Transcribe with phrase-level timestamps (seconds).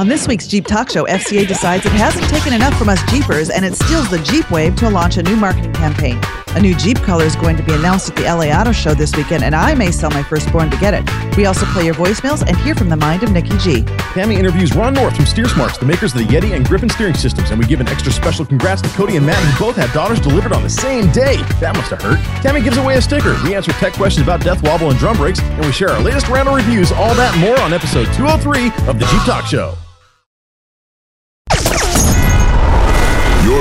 [0.00, 3.50] On this week's Jeep Talk Show, FCA decides it hasn't taken enough from us Jeepers
[3.50, 6.18] and it steals the Jeep Wave to launch a new marketing campaign.
[6.56, 9.14] A new Jeep color is going to be announced at the LA Auto Show this
[9.14, 11.36] weekend, and I may sell my firstborn to get it.
[11.36, 13.84] We also play your voicemails and hear from the mind of Nikki G.
[14.14, 17.14] Tammy interviews Ron North from Steer Smarts, the makers of the Yeti and Griffin steering
[17.14, 19.92] systems, and we give an extra special congrats to Cody and Matt, who both had
[19.92, 21.36] daughters delivered on the same day.
[21.60, 22.18] That must have hurt.
[22.42, 23.36] Tammy gives away a sticker.
[23.44, 26.28] We answer tech questions about death wobble and drum brakes, and we share our latest
[26.28, 26.90] round of reviews.
[26.90, 29.76] All that more on episode 203 of the Jeep Talk Show.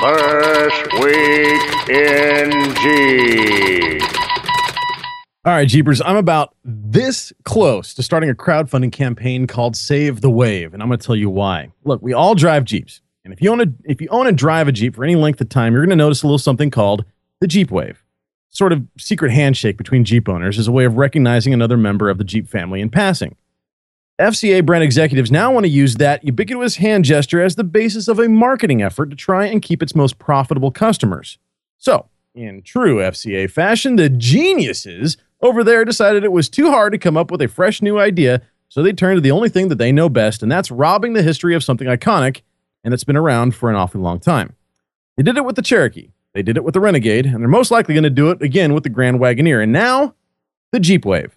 [0.00, 4.00] First week in G.
[5.44, 10.30] All right, Jeepers, I'm about this close to starting a crowdfunding campaign called Save the
[10.30, 11.70] Wave, and I'm going to tell you why.
[11.84, 14.68] Look, we all drive Jeeps, and if you own a if you own and drive
[14.68, 17.04] a Jeep for any length of time, you're going to notice a little something called
[17.40, 18.02] the Jeep Wave.
[18.48, 22.16] Sort of secret handshake between Jeep owners is a way of recognizing another member of
[22.16, 23.36] the Jeep family in passing.
[24.20, 28.18] FCA brand executives now want to use that ubiquitous hand gesture as the basis of
[28.18, 31.38] a marketing effort to try and keep its most profitable customers.
[31.78, 36.98] So, in true FCA fashion, the geniuses over there decided it was too hard to
[36.98, 39.78] come up with a fresh new idea, so they turned to the only thing that
[39.78, 42.42] they know best, and that's robbing the history of something iconic
[42.84, 44.54] and that's been around for an awfully long time.
[45.16, 47.70] They did it with the Cherokee, they did it with the Renegade, and they're most
[47.70, 50.14] likely going to do it again with the Grand Wagoneer, and now
[50.72, 51.36] the Jeep Wave.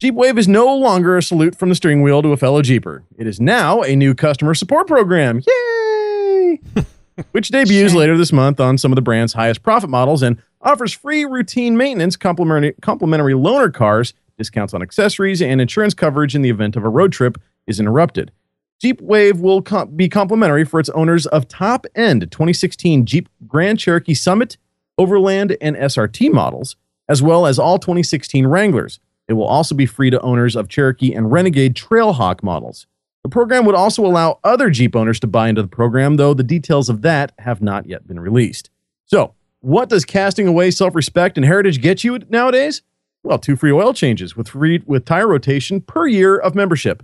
[0.00, 3.04] Jeep Wave is no longer a salute from the steering wheel to a fellow Jeeper.
[3.16, 5.40] It is now a new customer support program.
[5.46, 6.60] Yay!
[7.30, 10.92] Which debuts later this month on some of the brand's highest profit models and offers
[10.92, 16.50] free routine maintenance, complimentary, complimentary loaner cars, discounts on accessories, and insurance coverage in the
[16.50, 18.32] event of a road trip is interrupted.
[18.80, 23.78] Jeep Wave will com- be complimentary for its owners of top end 2016 Jeep Grand
[23.78, 24.56] Cherokee Summit,
[24.98, 26.74] Overland, and SRT models,
[27.08, 28.98] as well as all 2016 Wranglers.
[29.28, 32.86] It will also be free to owners of Cherokee and Renegade Trailhawk models.
[33.22, 36.42] The program would also allow other Jeep owners to buy into the program, though the
[36.42, 38.68] details of that have not yet been released.
[39.06, 42.82] So, what does casting away self respect and heritage get you nowadays?
[43.22, 47.02] Well, two free oil changes with free with tire rotation per year of membership,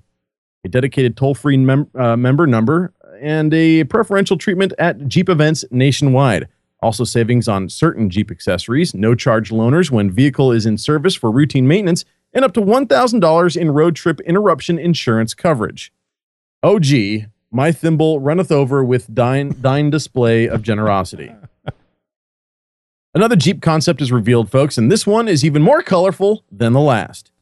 [0.63, 2.93] a dedicated toll free mem- uh, member number,
[3.23, 6.49] and a preferential treatment at Jeep events nationwide.
[6.83, 11.31] Also, savings on certain Jeep accessories, no charge loaners when vehicle is in service for
[11.31, 15.93] routine maintenance, and up to $1,000 in road trip interruption insurance coverage.
[16.63, 21.35] Oh, gee, my thimble runneth over with thine, thine display of generosity.
[23.15, 26.81] Another Jeep concept is revealed, folks, and this one is even more colorful than the
[26.81, 27.33] last.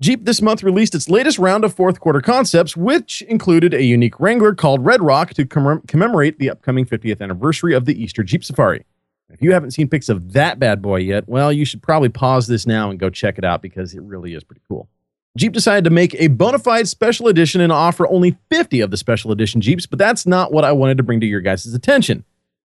[0.00, 4.18] Jeep this month released its latest round of fourth quarter concepts, which included a unique
[4.18, 8.42] Wrangler called Red Rock to commem- commemorate the upcoming 50th anniversary of the Easter Jeep
[8.42, 8.84] Safari.
[9.30, 12.48] If you haven't seen pics of that bad boy yet, well, you should probably pause
[12.48, 14.88] this now and go check it out because it really is pretty cool.
[15.36, 18.96] Jeep decided to make a bona fide special edition and offer only 50 of the
[18.96, 22.24] special edition Jeeps, but that's not what I wanted to bring to your guys' attention.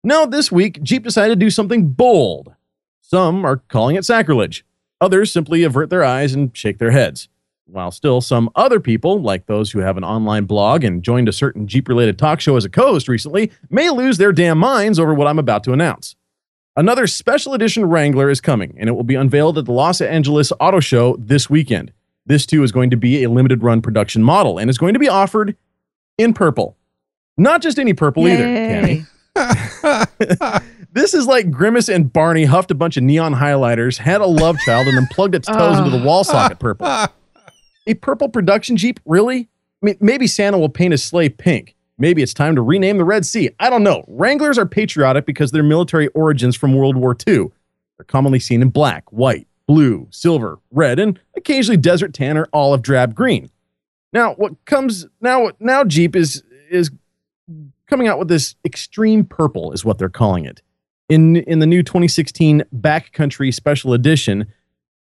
[0.03, 2.55] No, this week, Jeep decided to do something bold.
[3.01, 4.65] Some are calling it sacrilege.
[5.01, 7.29] Others simply avert their eyes and shake their heads.
[7.67, 11.33] While still, some other people, like those who have an online blog and joined a
[11.33, 14.99] certain Jeep related talk show as a co host recently, may lose their damn minds
[14.99, 16.15] over what I'm about to announce.
[16.77, 20.53] Another special edition Wrangler is coming, and it will be unveiled at the Los Angeles
[20.61, 21.93] Auto Show this weekend.
[22.27, 25.01] This too is going to be a limited run production model and is going to
[25.01, 25.57] be offered
[26.19, 26.77] in purple.
[27.37, 29.05] Not just any purple either, Yay.
[29.37, 30.61] Tammy.
[30.95, 34.57] this is like Grimace and Barney huffed a bunch of neon highlighters, had a love
[34.61, 36.61] child, and then plugged its toes into the wall socket uh.
[36.61, 36.87] purple.
[37.87, 38.99] A purple production Jeep?
[39.05, 39.49] Really?
[39.83, 41.75] I mean, maybe Santa will paint his sleigh pink.
[41.99, 43.51] Maybe it's time to rename the Red Sea.
[43.61, 44.05] I don't know.
[44.09, 47.49] Wranglers are patriotic because their military origins from World War II.
[47.99, 52.83] They're commonly seen in black, white, blue, silver, red, and occasionally desert tan or olive
[52.83, 53.51] drab green.
[54.13, 55.51] Now, what comes now?
[55.61, 56.91] Now Jeep is is
[57.89, 60.63] coming out with this extreme purple, is what they're calling it.
[61.09, 64.47] In in the new 2016 Backcountry Special Edition,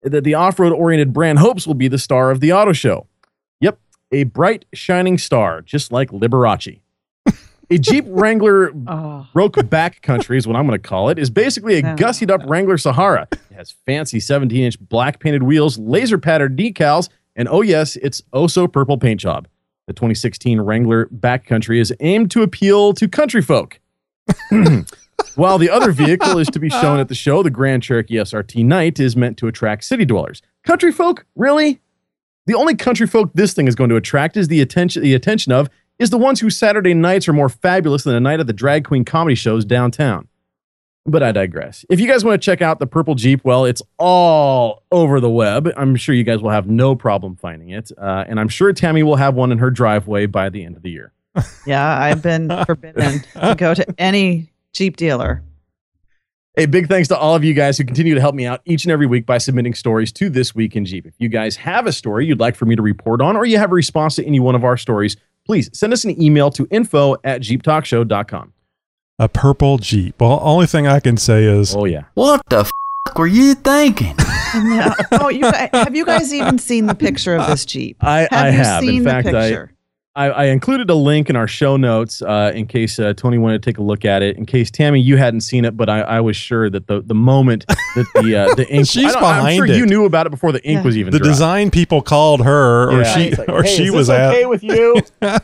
[0.02, 3.08] that the off-road oriented brand hopes will be the star of the auto show.
[3.62, 3.80] Yep,
[4.12, 6.82] a bright shining star, just like Liberace.
[7.70, 9.26] A Jeep Wrangler Oh.
[9.34, 11.18] Broke Backcountry is what I'm going to call it.
[11.18, 11.96] Is basically a No.
[11.96, 13.28] gussied up Wrangler Sahara.
[13.32, 17.08] It has fancy 17 inch black painted wheels, laser patterned decals,
[17.38, 19.48] and oh yes, it's oh so purple paint job.
[19.88, 23.80] The 2016 Wrangler Backcountry is aimed to appeal to country folk.
[25.36, 28.64] While the other vehicle is to be shown at the show, the Grand Cherokee SRT
[28.66, 30.42] Night is meant to attract city dwellers.
[30.64, 31.26] Country folk?
[31.36, 31.82] Really?
[32.46, 35.52] The only country folk this thing is going to attract is the attention the attention
[35.52, 38.54] of is the ones whose Saturday nights are more fabulous than a night at the
[38.54, 40.28] drag queen comedy shows downtown.
[41.06, 41.86] But I digress.
[41.90, 45.30] If you guys want to check out the purple Jeep, well, it's all over the
[45.30, 45.70] web.
[45.76, 47.92] I'm sure you guys will have no problem finding it.
[47.98, 50.84] Uh, and I'm sure Tammy will have one in her driveway by the end of
[50.84, 51.12] the year.
[51.66, 55.44] Yeah, I've been forbidden to go to any Jeep dealer.
[56.58, 58.84] A big thanks to all of you guys who continue to help me out each
[58.86, 61.06] and every week by submitting stories to This Week in Jeep.
[61.08, 63.58] If you guys have a story you'd like for me to report on, or you
[63.58, 65.16] have a response to any one of our stories,
[65.46, 68.54] please send us an email to info at jeeptalkshow.com.
[69.20, 70.20] A purple Jeep.
[70.20, 72.04] Well, only thing I can say is Oh, yeah.
[72.16, 72.72] What the f
[73.16, 74.16] were you thinking?
[74.56, 74.94] Yeah.
[75.14, 77.98] Oh, you have you guys even seen the picture of this Jeep?
[78.02, 78.82] I, I you have.
[78.84, 79.74] seen In fact, the I, picture?
[80.16, 83.64] I, I included a link in our show notes uh, in case uh, Tony wanted
[83.64, 84.38] to take a look at it.
[84.38, 87.16] In case Tammy, you hadn't seen it, but I, I was sure that the, the
[87.16, 89.76] moment that the uh, the ink, She's I don't- I'm behind sure it.
[89.76, 90.84] you knew about it before the ink Yeah.
[90.84, 91.28] was even the dry.
[91.28, 93.16] design people called her, or Yeah.
[93.16, 94.34] she, It's like, or "Hey, she is was this at.
[94.36, 95.02] okay with you.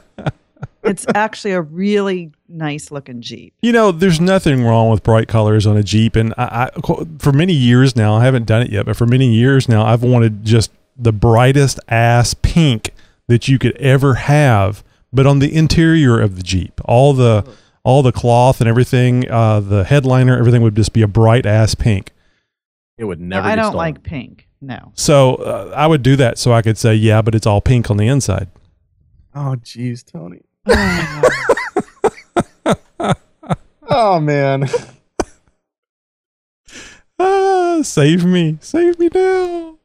[0.82, 3.54] It's actually a really nice looking Jeep.
[3.62, 7.34] You know, there's nothing wrong with bright colors on a Jeep, and I, I, for
[7.34, 10.46] many years now, I haven't done it yet, but for many years now, I've wanted
[10.46, 12.92] just the brightest ass pink
[13.30, 14.84] that you could ever have,
[15.14, 17.50] but on the interior of the Jeep, all the
[17.84, 21.74] all the cloth and everything, uh, the headliner, everything would just be a bright ass
[21.76, 22.12] pink.
[22.98, 23.48] it would No, never.
[23.48, 23.78] I don't stolen.
[23.78, 24.48] like pink.
[24.62, 24.92] No.
[24.96, 27.90] So uh, I would do that so I could say, yeah, but it's all pink
[27.90, 28.50] on the inside.
[29.34, 30.42] Oh, jeez, Tony.
[30.68, 31.30] Oh,
[33.92, 34.68] Oh man.
[37.18, 39.79] Ah, save me, save me now.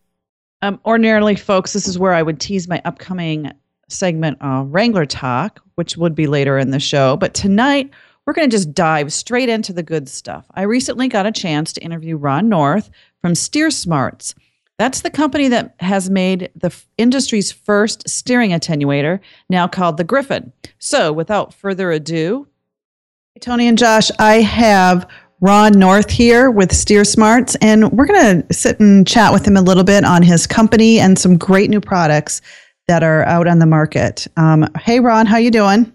[0.61, 3.51] Um, ordinarily, folks, this is where I would tease my upcoming
[3.87, 7.15] segment, uh, Wrangler Talk, which would be later in the show.
[7.15, 7.89] But tonight,
[8.25, 10.45] we're going to just dive straight into the good stuff.
[10.53, 14.35] I recently got a chance to interview Ron North from Steer Smarts.
[14.77, 19.19] That's the company that has made the industry's first steering attenuator,
[19.49, 20.53] now called the Griffin.
[20.77, 22.47] So, without further ado,
[23.41, 25.07] Tony and Josh, I have
[25.41, 29.55] Ron North here with Steer Smarts, and we're going to sit and chat with him
[29.55, 32.41] a little bit on his company and some great new products
[32.87, 34.27] that are out on the market.
[34.35, 35.93] Um, hey, Ron, how you doing?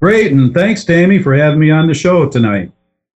[0.00, 2.72] Great, and thanks, Tammy, for having me on the show tonight.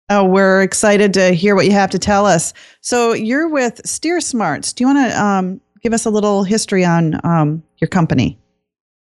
[0.09, 2.53] Oh, we're excited to hear what you have to tell us.
[2.81, 4.73] So you're with Steer Smarts.
[4.73, 8.39] Do you want to um, give us a little history on um, your company?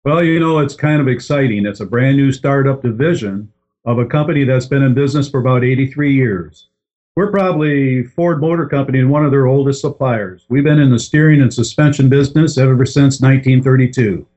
[0.05, 1.67] Well, you know, it's kind of exciting.
[1.67, 3.51] It's a brand new startup division
[3.85, 6.67] of a company that's been in business for about 83 years.
[7.15, 10.45] We're probably Ford Motor Company and one of their oldest suppliers.
[10.49, 14.27] We've been in the steering and suspension business ever since 1932.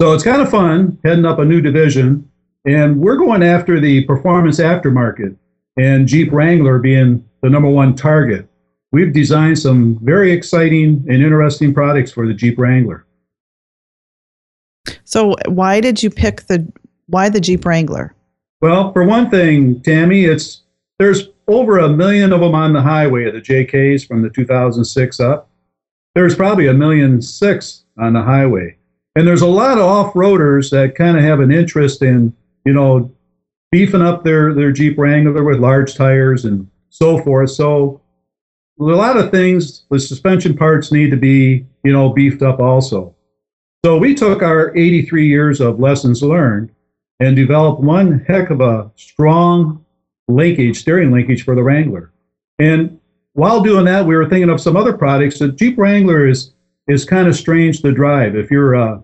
[0.00, 2.30] So it's kind of fun heading up a new division,
[2.66, 5.36] and we're going after the performance aftermarket,
[5.76, 8.48] and Jeep Wrangler being the number one target.
[8.92, 13.06] We've designed some very exciting and interesting products for the Jeep Wrangler.
[15.04, 16.66] So why did you pick the
[17.06, 18.14] why the Jeep Wrangler?
[18.60, 20.62] Well, for one thing, Tammy, it's
[20.98, 25.50] there's over a million of them on the highway, the JKs from the 2006 up.
[26.14, 28.76] There's probably a million six on the highway.
[29.14, 33.14] And there's a lot of off-roaders that kind of have an interest in, you know,
[33.70, 37.50] beefing up their, their Jeep Wrangler with large tires and so forth.
[37.50, 38.00] So
[38.80, 43.14] a lot of things, the suspension parts need to be, you know, beefed up also.
[43.84, 46.70] So we took our 83 years of lessons learned
[47.20, 49.84] and developed one heck of a strong
[50.28, 52.12] linkage, steering linkage for the Wrangler.
[52.58, 53.00] And
[53.32, 55.38] while doing that, we were thinking of some other products.
[55.38, 56.52] The Jeep Wrangler is
[56.88, 58.36] is kind of strange to drive.
[58.36, 59.02] If you're a,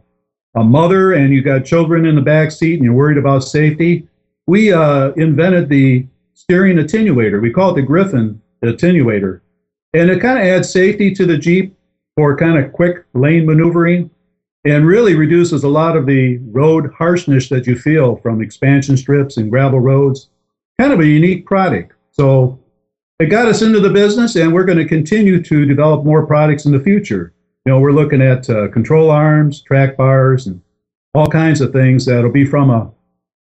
[0.54, 4.08] a mother and you got children in the back seat and you're worried about safety,
[4.46, 7.40] we uh, invented the steering attenuator.
[7.40, 9.40] We call it the Griffin attenuator,
[9.94, 11.76] and it kind of adds safety to the Jeep
[12.16, 14.10] for kind of quick lane maneuvering
[14.64, 19.36] and really reduces a lot of the road harshness that you feel from expansion strips
[19.36, 20.28] and gravel roads.
[20.78, 21.94] Kind of a unique product.
[22.12, 22.60] So
[23.18, 26.64] it got us into the business, and we're going to continue to develop more products
[26.64, 27.32] in the future.
[27.64, 30.60] You know, we're looking at uh, control arms, track bars, and
[31.14, 32.90] all kinds of things that'll be from a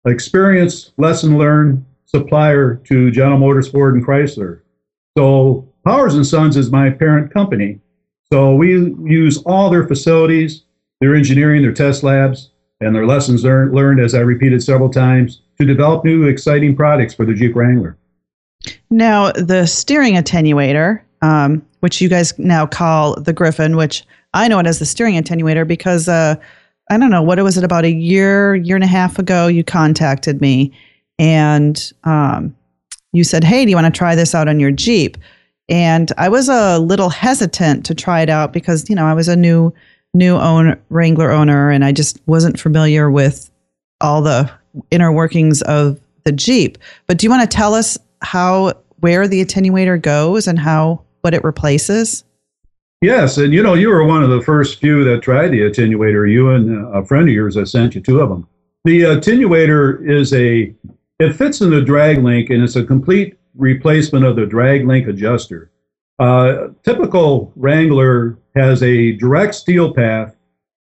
[0.07, 4.61] experienced, lesson learned supplier to General Motors, Ford, and Chrysler.
[5.17, 7.81] So Powers and Sons is my parent company.
[8.33, 10.63] So we use all their facilities,
[11.01, 15.43] their engineering, their test labs, and their lessons learned, learned as I repeated several times,
[15.59, 17.97] to develop new exciting products for the Jeep Wrangler.
[18.91, 24.59] Now, the steering attenuator, um, which you guys now call the Griffin, which I know
[24.59, 26.37] it as the steering attenuator because uh,
[26.91, 29.47] I don't know what it was it about a year, year and a half ago.
[29.47, 30.73] You contacted me
[31.19, 32.55] and um,
[33.13, 35.17] you said, "Hey, do you want to try this out on your Jeep?"
[35.69, 39.29] And I was a little hesitant to try it out because you know I was
[39.29, 39.73] a new
[40.13, 43.49] new own Wrangler owner and I just wasn't familiar with
[44.01, 44.51] all the
[44.91, 46.77] inner workings of the Jeep.
[47.07, 51.35] But do you want to tell us how where the attenuator goes and how what
[51.35, 52.25] it replaces?
[53.01, 56.31] Yes, and you know you were one of the first few that tried the attenuator.
[56.31, 58.47] You and a friend of yours, I sent you two of them.
[58.85, 60.75] The attenuator is a
[61.19, 65.07] it fits in the drag link and it's a complete replacement of the drag link
[65.07, 65.71] adjuster.
[66.19, 70.37] Uh, typical Wrangler has a direct steel path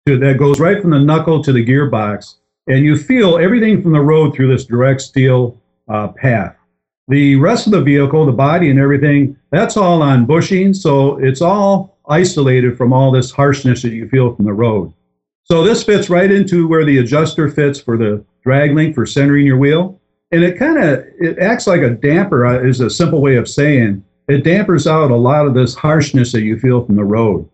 [0.07, 3.93] to, that goes right from the knuckle to the gearbox, and you feel everything from
[3.93, 6.57] the road through this direct steel uh, path.
[7.09, 11.41] The rest of the vehicle, the body and everything, that's all on bushing, so it's
[11.41, 14.93] all isolated from all this harshness that you feel from the road.
[15.45, 19.47] So this fits right into where the adjuster fits for the drag link for centering
[19.47, 20.01] your wheel.
[20.31, 23.49] And it kind of it acts like a damper uh, is a simple way of
[23.49, 27.49] saying it dampers out a lot of this harshness that you feel from the road.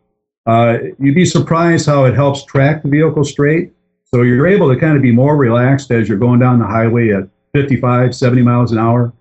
[0.47, 3.73] Uh, you'd be surprised how it helps track the vehicle straight.
[4.05, 7.11] So you're able to kind of be more relaxed as you're going down the highway
[7.11, 9.12] at 55, 70 miles an hour.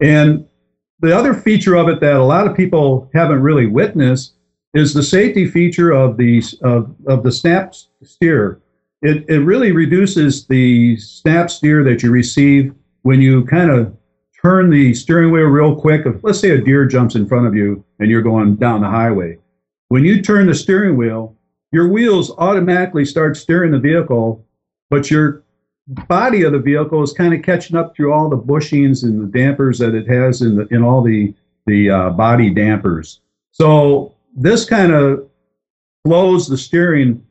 [0.00, 0.46] And
[1.00, 4.34] the other feature of it that a lot of people haven't really witnessed
[4.74, 8.60] is the safety feature of the of, of the snap steer.
[9.02, 13.96] It, it really reduces the snap steer that you receive when you kind of
[14.42, 16.04] turn the steering wheel real quick.
[16.22, 19.38] Let's say a deer jumps in front of you and you're going down the highway.
[19.88, 21.36] When you turn the steering wheel,
[21.72, 24.44] your wheels automatically start steering the vehicle,
[24.88, 25.44] but your
[25.86, 29.38] body of the vehicle is kind of catching up through all the bushings and the
[29.38, 31.34] dampers that it has in the in all the
[31.66, 33.20] the uh, body dampers.
[33.52, 35.28] So this kind of
[36.04, 37.24] flows the steering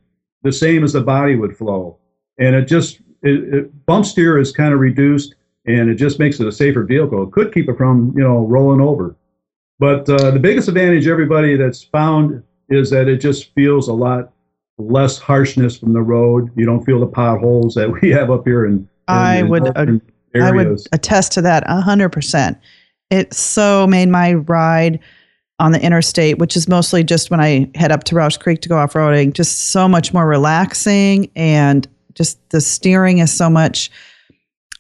[0.43, 1.97] the same as the body would flow,
[2.37, 6.39] and it just it, it, bump steer is kind of reduced, and it just makes
[6.39, 7.23] it a safer vehicle.
[7.23, 9.15] It could keep it from you know rolling over,
[9.79, 14.31] but uh, the biggest advantage everybody that's found is that it just feels a lot
[14.77, 16.51] less harshness from the road.
[16.55, 18.73] You don't feel the potholes that we have up here in.
[18.73, 19.99] in I would uh,
[20.35, 22.57] I would attest to that hundred percent.
[23.09, 24.99] It so made my ride
[25.59, 28.69] on the interstate, which is mostly just when I head up to Rausch Creek to
[28.69, 33.91] go off roading, just so much more relaxing and just the steering is so much.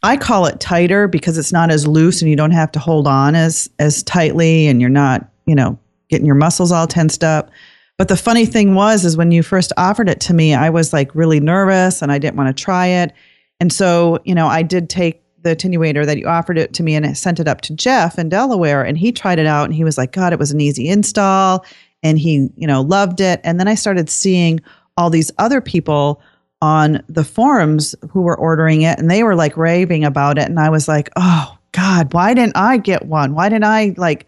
[0.01, 3.07] I call it tighter because it's not as loose and you don't have to hold
[3.07, 5.77] on as as tightly and you're not, you know,
[6.09, 7.51] getting your muscles all tensed up.
[7.97, 10.93] But the funny thing was, is when you first offered it to me, I was
[10.93, 13.11] like really nervous and I didn't want to try it.
[13.59, 16.95] And so, you know, I did take the attenuator that you offered it to me
[16.95, 19.73] and I sent it up to Jeff in Delaware and he tried it out and
[19.73, 21.65] he was like, God, it was an easy install.
[22.01, 23.41] And he, you know, loved it.
[23.43, 24.61] And then I started seeing
[24.97, 26.21] all these other people
[26.61, 30.45] on the forums who were ordering it and they were like raving about it.
[30.45, 33.33] And I was like, oh God, why didn't I get one?
[33.33, 34.27] Why didn't I like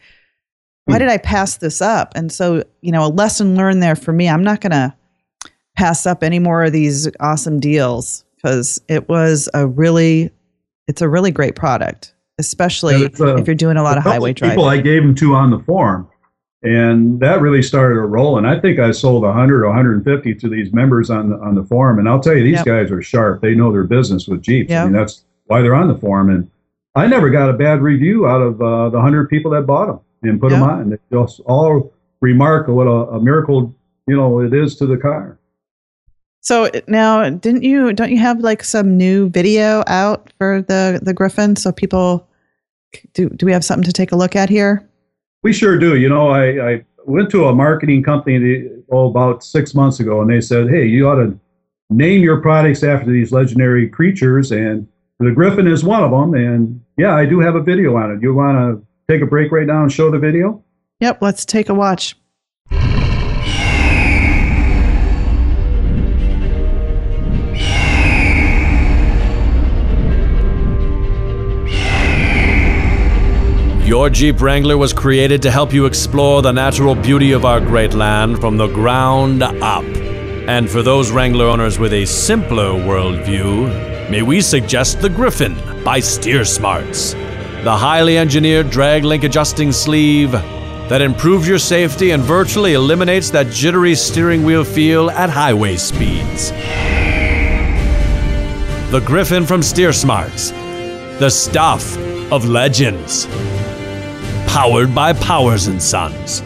[0.86, 2.12] why did I pass this up?
[2.16, 4.28] And so, you know, a lesson learned there for me.
[4.28, 4.94] I'm not to
[5.76, 10.32] pass up any more of these awesome deals because it was a really,
[10.88, 14.56] it's a really great product, especially uh, if you're doing a lot of highway driving.
[14.56, 16.08] People I gave them to on the forum,
[16.64, 18.38] and that really started a roll.
[18.38, 21.64] And I think I sold 100 or 150 to these members on the on the
[21.64, 22.00] forum.
[22.00, 22.66] And I'll tell you, these yep.
[22.66, 23.42] guys are sharp.
[23.42, 24.70] They know their business with Jeeps.
[24.70, 24.82] Yep.
[24.82, 26.30] I mean, that's why they're on the forum.
[26.30, 26.50] And
[26.96, 30.00] I never got a bad review out of uh, the 100 people that bought them
[30.24, 30.90] and put them on.
[30.90, 33.74] They just all remark what a, a miracle
[34.08, 35.40] you know it is to the car.
[36.42, 37.94] So now, didn't you?
[37.94, 41.56] Don't you have like some new video out for the the Griffin?
[41.56, 42.28] So people,
[43.14, 44.88] do do we have something to take a look at here?
[45.44, 45.96] We sure do.
[45.96, 50.32] You know, I, I went to a marketing company oh, about six months ago, and
[50.32, 51.40] they said, "Hey, you ought to
[51.92, 54.88] name your products after these legendary creatures." And
[55.20, 56.34] the Griffin is one of them.
[56.34, 58.22] And yeah, I do have a video on it.
[58.24, 60.64] You want to take a break right now and show the video?
[61.02, 62.16] Yep, let's take a watch.
[74.02, 77.94] Your Jeep Wrangler was created to help you explore the natural beauty of our great
[77.94, 79.84] land from the ground up.
[79.84, 86.00] And for those Wrangler owners with a simpler worldview, may we suggest the Griffin by
[86.00, 87.14] Steer Smarts,
[87.64, 93.52] the highly engineered drag link adjusting sleeve that improves your safety and virtually eliminates that
[93.52, 96.50] jittery steering wheel feel at highway speeds.
[98.90, 100.50] The Griffin from Steer Smarts,
[101.20, 101.96] the stuff
[102.32, 103.28] of legends.
[104.52, 106.44] Powered by Powers and Sons.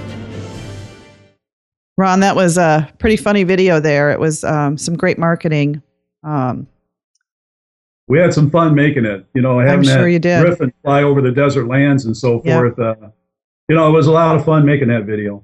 [1.98, 4.12] Ron, that was a pretty funny video there.
[4.12, 5.82] It was um, some great marketing.
[6.24, 6.68] Um,
[8.08, 9.26] we had some fun making it.
[9.34, 10.46] You know, having sure that you did.
[10.46, 12.60] Griffin fly over the desert lands and so Yeah.
[12.60, 12.78] forth.
[12.78, 12.96] Uh,
[13.70, 15.44] you know, it was a lot of fun making that video.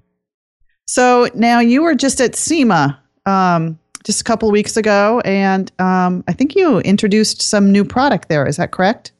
[0.85, 5.71] so now you were just at SEMA um, just a couple of weeks ago, and
[5.79, 8.45] um, I think you introduced some new product there.
[8.45, 9.13] Is that correct?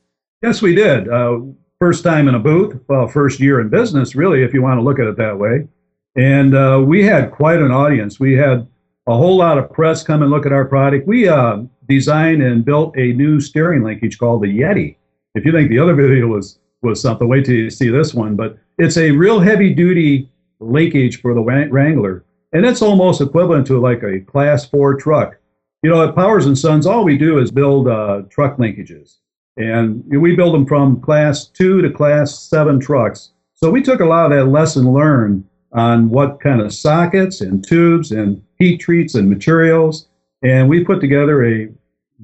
[0.44, 1.08] Yes, we did.
[1.10, 1.40] Uh,
[1.82, 4.84] first time in a booth, well, first year in business, really, if you want to
[4.84, 5.68] look at it that way.
[6.16, 8.20] And uh, we had quite an audience.
[8.20, 8.68] We had
[9.08, 11.08] a whole lot of press come and look at our product.
[11.08, 14.98] We uh, designed and built a new steering linkage called the Yeti.
[15.34, 18.36] If you think the other video was was something, wait till you see this one.
[18.36, 23.80] But it's a real heavy duty linkage for the Wrangler, and it's almost equivalent to
[23.80, 25.38] like a Class Four truck.
[25.82, 29.18] You know, at Powers and Sons, all we do is build uh, truck linkages
[29.58, 33.32] and we build them from class two to class seven trucks.
[33.54, 37.66] So we took a lot of that lesson learned on what kind of sockets and
[37.66, 40.08] tubes and heat treats and materials,
[40.44, 41.70] and we put together a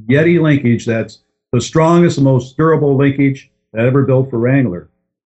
[0.07, 1.19] Yeti linkage that's
[1.51, 4.89] the strongest and most durable linkage that ever built for Wrangler.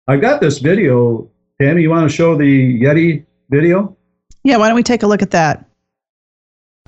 [0.07, 1.29] I got this video.
[1.61, 3.97] Tammy, you want to show the Yeti video?
[4.43, 5.65] Yeah, why don't we take a look at that?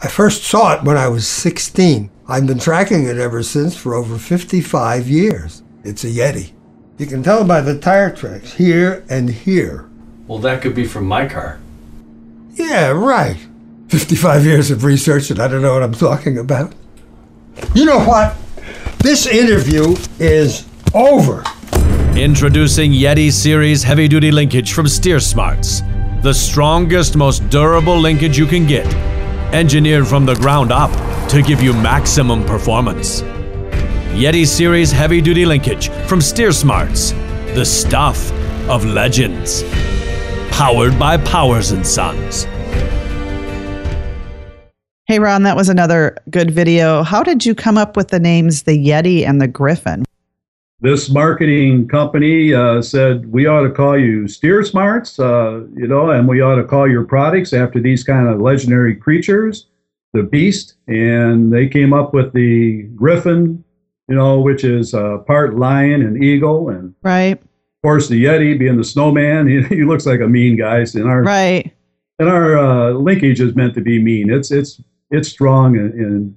[0.03, 2.11] I first saw it when I was 16.
[2.29, 5.63] I've been tracking it ever since for over 55 years.
[5.85, 6.51] It's a Yeti.
[6.99, 9.89] You can tell by the tire tracks here and here.
[10.27, 11.61] Well, that could be from my car.
[12.55, 13.37] Yeah, right.
[13.89, 16.75] 55 years of research and I don't know what I'm talking about.
[17.75, 18.35] You know what?
[18.99, 21.45] This interview is over.
[22.17, 25.83] Introducing Yeti Series heavy duty linkage from Steer Smarts,
[26.23, 28.87] the strongest, most durable linkage you can get,
[29.53, 30.91] engineered from the ground up
[31.29, 33.23] to give you maximum performance.
[34.13, 37.11] Yeti Series heavy duty linkage from Steer Smarts,
[37.55, 38.33] the stuff
[38.67, 39.63] of legends.
[40.51, 42.47] Powered by Powers and Sons.
[45.07, 47.03] Hey, Ron, that was another good video.
[47.03, 50.06] How did you come up with the names the Yeti and the Griffin?
[50.81, 56.11] This marketing company uh, said we ought to call you Steer Smarts, uh, you know,
[56.11, 59.69] and we ought to call your products after these kind of legendary creatures,
[60.13, 63.65] the Beast, and they came up with the Griffin,
[64.09, 68.59] you know, which is uh, part lion and eagle, and Right, of course the Yeti
[68.59, 69.49] being the snowman.
[69.69, 71.73] He, he looks like a mean guy, and our right.
[72.19, 74.31] and our uh, linkage is meant to be mean.
[74.31, 76.37] It's it's it's strong and, and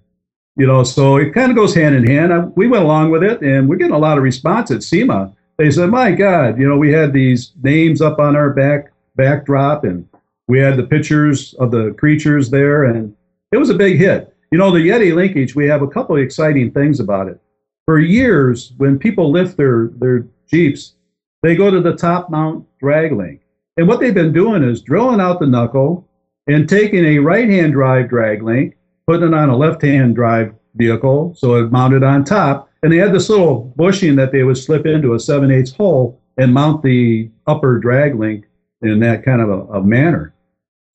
[0.60, 2.34] you know, so it kind of goes hand in hand.
[2.34, 5.34] I, we went along with it, and we're getting a lot of response at SEMA.
[5.58, 9.86] They said, "My God, you know, we had these names up on our back backdrop,
[9.86, 10.06] and
[10.50, 13.15] we had the pictures of the creatures there, and
[13.54, 15.56] it was a big hit." You know, the Yeti linkage.
[15.56, 17.39] We have a couple of exciting things about it.
[17.86, 20.95] For years, when people lift their their Jeeps,
[21.41, 23.39] they go to the top mount drag link,
[23.78, 26.06] and what they've been doing is drilling out the knuckle
[26.48, 28.76] and taking a right-hand drive drag link
[29.10, 32.69] putting it on a left-hand drive vehicle, so it mounted on top.
[32.84, 36.22] And they had this little bushing that they would slip into a 7 8 hole
[36.38, 38.45] and mount the upper drag link
[38.84, 40.36] in that kind of a, a manner.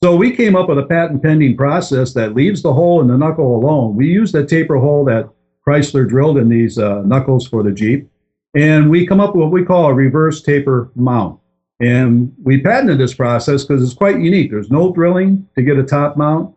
[0.05, 3.19] So we came up with a patent pending process that leaves the hole in the
[3.19, 3.97] knuckle alone.
[3.97, 5.29] We use the taper hole that
[5.67, 8.09] Chrysler drilled in these uh, knuckles for the Jeep,
[8.55, 11.41] and we come up with what we call a reverse taper mount.
[11.81, 14.53] And we patented this process because it's quite unique.
[14.53, 16.54] There's no drilling to get a top mount.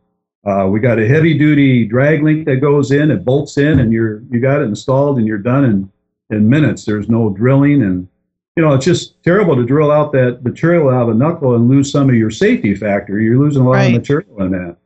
[0.48, 3.92] Uh, we got a heavy duty drag link that goes in, it bolts in, and
[3.92, 5.92] you're you got it installed, and you're done in
[6.30, 6.86] in minutes.
[6.86, 8.08] There's no drilling, and
[8.56, 11.68] you know it's just terrible to drill out that material out of a knuckle and
[11.68, 13.20] lose some of your safety factor.
[13.20, 13.88] You're losing a lot Right.
[13.88, 14.78] of material in that.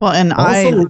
[0.00, 0.50] Well, and Also,
[0.82, 0.86] I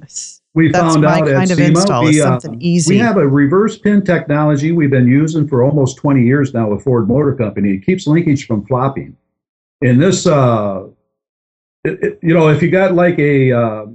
[0.55, 2.95] We found out kind at of SEMA, we, uh, something easy.
[2.95, 6.83] We have a reverse pin technology we've been using for almost 20 years now with
[6.83, 7.75] Ford Motor Company.
[7.75, 9.15] It keeps linkage from flopping.
[9.83, 10.85] And this, uh,
[11.85, 13.87] it, it- you know, if you got like a uh,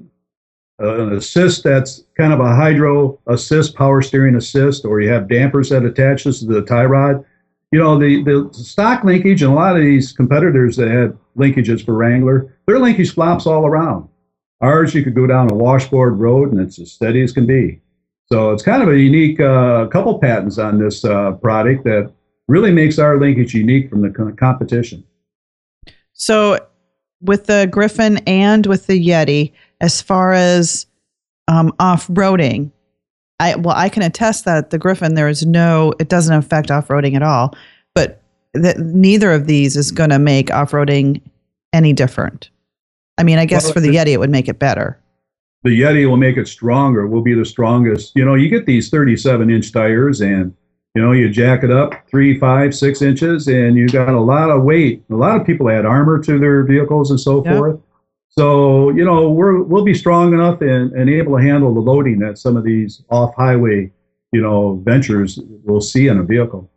[0.82, 5.70] an assist that's kind of a hydro assist, power steering assist, or you have dampers
[5.70, 7.24] that attaches to the tie rod,
[7.72, 11.86] you know, the, the stock linkage and a lot of these competitors that had linkages
[11.86, 14.10] for Wrangler, their linkage flops all around.
[14.60, 17.82] Ours, you could go down a washboard road and it's as steady as can be.
[18.26, 22.13] So it's kind of a unique uh, couple patents on this uh, product that
[22.48, 25.04] really makes our linkage unique from the competition.
[26.13, 26.60] So,
[27.22, 30.86] with the Griffin and with the Yeti, as far as
[31.50, 32.72] um, off roading,
[33.39, 36.88] I well, I can attest that the Griffin there is no, it doesn't affect off
[36.88, 37.54] roading at all.
[37.94, 38.22] But
[38.54, 41.22] that neither of these is going to make off roading
[41.74, 42.50] any different.
[43.17, 45.00] I mean, I guess Well, for the Yeti, it would make it better.
[45.63, 47.08] The Yeti will make it stronger.
[47.08, 48.13] Will be the strongest.
[48.15, 50.54] You know, you get these 37 inch tires, and
[50.96, 54.50] you know you jack it up three, five, six inches, and you got a lot
[54.50, 55.04] of weight.
[55.12, 57.58] A lot of people add armor to their vehicles and so Yeah.
[57.58, 57.80] forth.
[58.32, 62.20] So you know we're we'll be strong enough and, and able to handle the loading
[62.20, 63.91] that some of these off highway
[64.32, 66.70] you know ventures will see in a vehicle.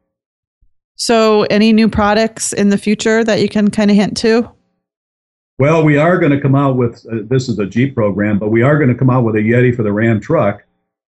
[0.96, 4.48] So, any new products in the future that you can kind of hint to?
[5.58, 8.50] Well, we are going to come out with uh, this is a Jeep program, but
[8.50, 10.62] we are going to come out with a Yeti for the Ram truck,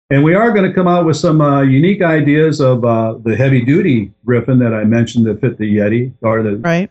[0.10, 3.36] and we are going to come out with some uh, unique ideas of uh, the
[3.36, 6.89] heavy duty Griffin that I mentioned that fit the Yeti, or the right.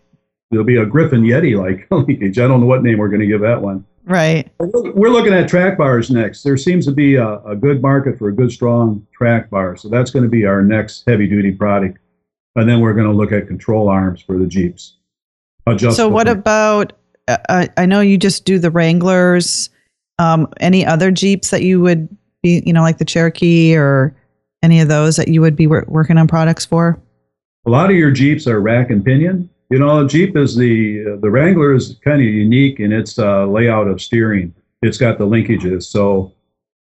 [0.55, 2.39] There'll be a Griffin Yeti like linkage.
[2.39, 3.85] I don't know what name we're going to give that one.
[4.05, 4.51] Right.
[4.59, 6.43] We're looking at track bars next.
[6.43, 9.89] There seems to be a, a good market for a good strong track bar, so
[9.89, 11.99] that's going to be our next heavy duty product,
[12.55, 14.97] and then we're going to look at control arms for the Jeeps.
[15.91, 16.93] So, what about?
[17.27, 19.71] Uh, I, I know you just do the Wranglers.
[20.19, 24.15] Um, any other Jeeps that you would be, you know, like the Cherokee or
[24.63, 27.01] any of those that you would be wor- working on products for?
[27.67, 29.49] a lot of your Jeeps are rack and pinion.
[29.75, 33.89] You know, Jeep is the the Wrangler is kind of unique in its uh, layout
[33.89, 34.55] of steering.
[34.83, 35.83] It's got the linkages.
[35.83, 36.33] So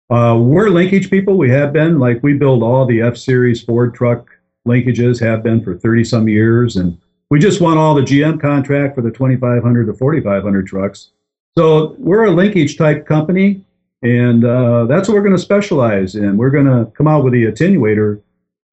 [0.10, 1.38] uh, we're linkage people.
[1.38, 4.32] We have been like we build all the F Series Ford truck
[4.68, 5.20] linkages.
[5.20, 6.98] Have been for thirty some years, and
[7.30, 10.42] we just won all the GM contract for the twenty five hundred to forty five
[10.42, 11.12] hundred trucks.
[11.56, 13.64] So we're a linkage type company,
[14.02, 16.38] and uh, that's what we're going to specialize in.
[16.38, 18.24] We're going to come out with the attenuator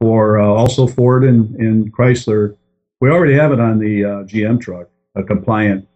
[0.01, 2.57] for uh, also Ford and, and Chrysler.
[3.01, 5.87] We already have it on the uh, GM truck, a compliant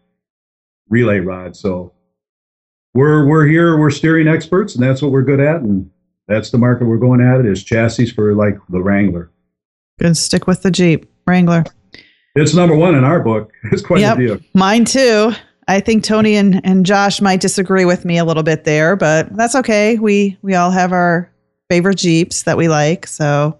[0.88, 1.56] relay rod.
[1.56, 1.92] So
[2.94, 5.90] we're we're here, we're steering experts, and that's what we're good at, and
[6.28, 7.40] that's the market we're going at.
[7.40, 9.30] It is chassis for like the Wrangler.
[9.98, 10.16] Good.
[10.16, 11.64] Stick with the Jeep Wrangler.
[12.36, 13.50] It's number one in our book.
[13.72, 14.16] It's quite Yep.
[14.16, 14.38] a deal.
[14.54, 15.32] Mine too.
[15.68, 19.34] I think Tony and, and Josh might disagree with me a little bit there, but
[19.36, 19.98] that's okay.
[19.98, 21.30] We we all have our
[21.68, 23.06] favorite Jeeps that we like.
[23.06, 23.56] So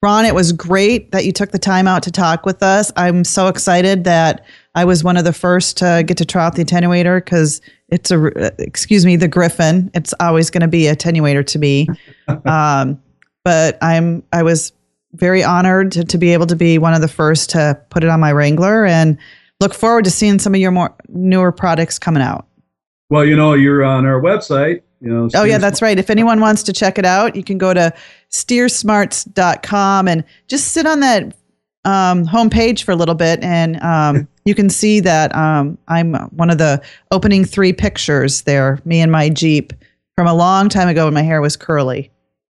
[0.00, 2.92] Ron, it was great that you took the time out to talk with us.
[2.94, 4.44] I'm so excited that
[4.76, 8.12] I was one of the first to get to try out the attenuator because it's
[8.12, 9.90] a excuse me the Griffin.
[9.94, 11.88] It's always going to be attenuator to me.
[12.44, 13.02] um,
[13.42, 14.72] but I'm I was
[15.14, 18.10] very honored to, to be able to be one of the first to put it
[18.10, 19.18] on my Wrangler and
[19.58, 22.46] look forward to seeing some of your more newer products coming out.
[23.10, 24.82] Well, you know, you're on our website.
[25.00, 25.28] You know.
[25.34, 25.98] Oh, yeah, that's right.
[25.98, 27.92] If anyone wants to check it out, you can go to
[28.30, 31.34] steersmarts.com and just sit on that
[31.84, 33.40] um, homepage for a little bit.
[33.42, 38.80] And um, you can see that um, I'm one of the opening three pictures there,
[38.84, 39.72] me and my Jeep
[40.16, 42.10] from a long time ago when my hair was curly.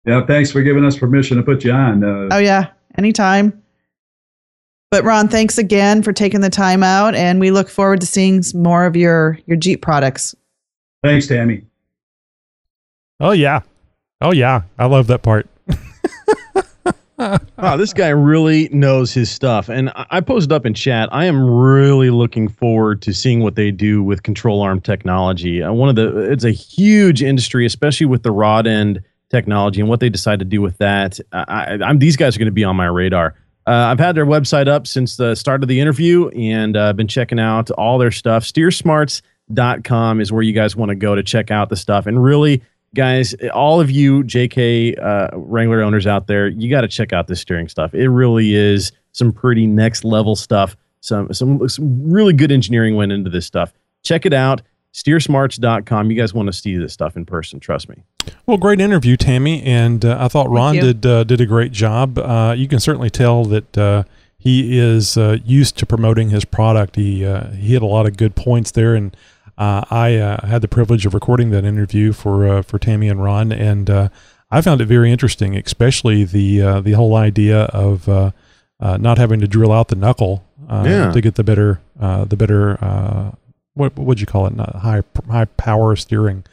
[0.05, 0.25] Yeah.
[0.25, 2.03] Thanks for giving us permission to put you on.
[2.03, 3.61] Uh, Oh, yeah, anytime.
[4.89, 8.43] But Ron, thanks again for taking the time out, and we look forward to seeing
[8.53, 10.35] more of your your Jeep products.
[11.01, 11.63] Thanks, Tammy.
[13.21, 13.61] Oh yeah.
[14.19, 14.63] Oh yeah.
[14.77, 15.47] I love that part.
[17.57, 19.69] wow, this guy really knows his stuff.
[19.69, 21.09] And I posted up in chat.
[21.11, 25.61] I am really looking forward to seeing what they do with control arm technology.
[25.61, 29.89] Uh, one of the it's a huge industry, especially with the rod end technology and
[29.89, 31.19] what they decide to do with that.
[31.31, 33.35] I, I'm these guys are going to be on my radar.
[33.67, 36.93] Uh, I've had their website up since the start of the interview and I've uh,
[36.93, 38.43] been checking out all their stuff.
[38.43, 42.07] Steersmarts.com is where you guys want to go to check out the stuff.
[42.07, 42.63] And really,
[42.95, 47.27] guys, all of you JK uh, Wrangler owners out there, you got to check out
[47.27, 47.93] this steering stuff.
[47.93, 50.75] It really is some pretty next level stuff.
[51.01, 53.73] Some, some some really good engineering went into this stuff.
[54.03, 54.61] Check it out.
[54.93, 56.11] Steersmarts.com.
[56.11, 57.59] You guys want to see this stuff in person.
[57.59, 58.03] Trust me.
[58.45, 60.81] Well, great interview, Tammy, and uh, I thought Ron you.
[60.81, 62.17] did uh, did a great job.
[62.17, 64.03] Uh, you can certainly tell that uh,
[64.37, 66.97] he is uh, used to promoting his product.
[66.97, 69.15] He uh, he had a lot of good points there, and
[69.57, 73.23] uh, I uh, had the privilege of recording that interview for uh, for Tammy and
[73.23, 74.09] Ron, and uh,
[74.49, 78.31] I found it very interesting, especially the uh, the whole idea of uh,
[78.79, 81.11] uh, not having to drill out the knuckle uh, Yeah.
[81.11, 83.31] to get the better uh, the better uh,
[83.73, 84.55] what would you call it?
[84.55, 86.43] Not high high power steering.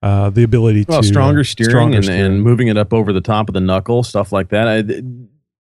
[0.00, 2.24] Uh, the ability Well, to stronger steering, stronger and, steering.
[2.34, 4.68] and moving it up over the top of the knuckle, stuff like that.
[4.68, 5.02] I,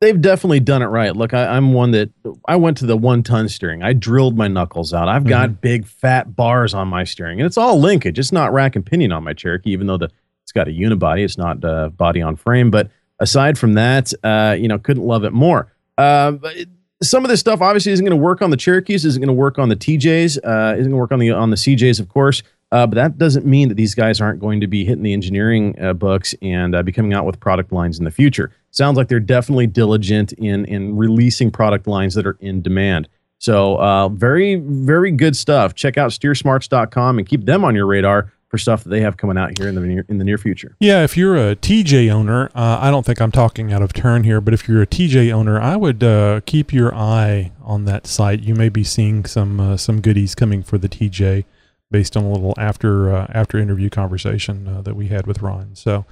[0.04, 1.16] they've definitely done it right.
[1.16, 2.12] Look, I, I'm one that
[2.48, 3.82] I went to the one ton steering.
[3.84, 5.08] I drilled my knuckles out.
[5.08, 5.60] I've got Mm-hmm.
[5.62, 8.20] big fat bars on my steering, and it's all linkage.
[8.20, 10.10] It's not rack and pinion on my Cherokee, even though the
[10.44, 11.24] it's got a unibody.
[11.24, 12.70] It's not uh, body on frame.
[12.70, 15.72] But aside from that, uh, you know, couldn't love it more.
[15.98, 16.70] Uh, it-
[17.02, 19.34] some of this stuff obviously isn't going to work on the Cherokees, isn't going to
[19.34, 22.08] work on the TJs, uh, isn't going to work on the on the CJs, of
[22.08, 22.44] course.
[22.72, 25.76] Uh, but that doesn't mean that these guys aren't going to be hitting the engineering
[25.82, 28.52] uh, books and uh, be coming out with product lines in the future.
[28.74, 33.08] Sounds like they're definitely diligent in in releasing product lines that are in demand.
[33.38, 35.76] So uh, very very good stuff.
[35.76, 39.38] Check out steersmarts.com and keep them on your radar for stuff that they have coming
[39.38, 40.76] out here in the near, in the near future.
[40.80, 44.24] Yeah, if you're a TJ owner, uh, I don't think I'm talking out of turn
[44.24, 48.06] here, but if you're a TJ owner, I would uh, keep your eye on that
[48.06, 48.42] site.
[48.42, 51.46] You may be seeing some uh, some goodies coming for the TJ
[51.90, 55.76] based on a little after uh, after interview conversation uh, that we had with Ron.
[55.76, 56.06] So,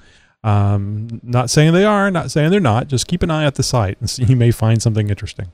[0.44, 2.88] um, not saying they are, not saying they're not.
[2.88, 5.52] Just keep an eye at the site, and see, you may find something interesting.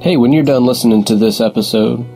[0.00, 2.06] Hey, when you're done listening to this episode,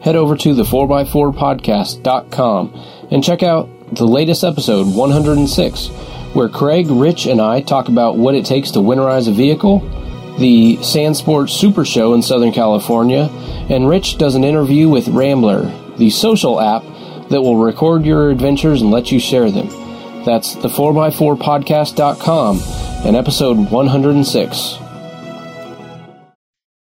[0.00, 5.88] head over to the 4x4podcast.com and check out the latest episode 106,
[6.32, 9.80] where Craig, Rich, and I talk about what it takes to winterize a vehicle,
[10.38, 13.28] the Sand Sports Super Show in Southern California,
[13.68, 16.84] and Rich does an interview with Ramblr, the social app
[17.30, 19.66] that will record your adventures and let you share them.
[20.24, 22.60] That's the 4x4podcast.com
[23.04, 24.83] and episode 106.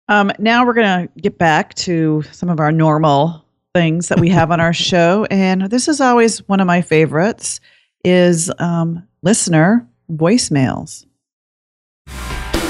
[0.09, 4.29] Um, now we're going to get back to some of our normal things that we
[4.31, 7.61] have on our show, and this is always one of my favorites:
[8.05, 11.07] is um, listener voicemails.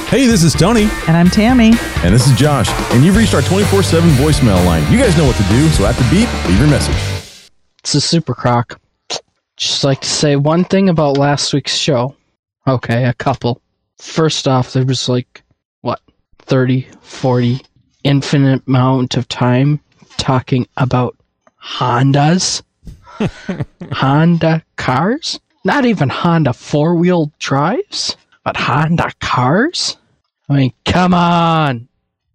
[0.09, 0.83] Hey, this is Tony.
[1.09, 1.73] And I'm Tammy.
[2.05, 2.69] And this is Josh.
[2.93, 4.91] And you've reached our 24 7 voicemail line.
[4.91, 7.51] You guys know what to do, so at the beep, leave your message.
[7.81, 8.81] It's a super croc.
[9.57, 12.15] Just like to say one thing about last week's show.
[12.69, 13.61] Okay, a couple.
[13.99, 15.46] First off, there was like, what,
[16.47, 17.61] 30, 40,
[18.05, 19.81] infinite amount of time
[20.17, 21.17] talking about
[21.63, 22.63] Hondas?
[23.93, 25.41] Honda cars?
[25.65, 29.97] Not even Honda four wheel drives, but Honda cars?
[30.49, 31.89] I mean, come on.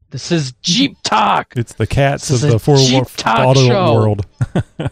[0.09, 1.53] This is Jeep Talk.
[1.55, 3.93] It's the cats This of the four wheel auto show.
[3.93, 4.25] world.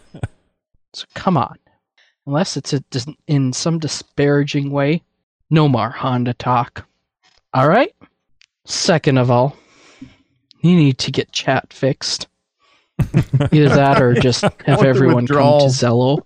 [0.92, 1.56] So come on.
[2.26, 2.84] Unless it's a,
[3.28, 5.04] in some disparaging way,
[5.52, 6.88] no more Honda talk.
[7.54, 7.94] All right?
[8.70, 9.58] Second of all,
[10.62, 12.28] you need to get chat fixed.
[13.52, 15.66] Either that or just have everyone come to.
[15.66, 16.22] Zello.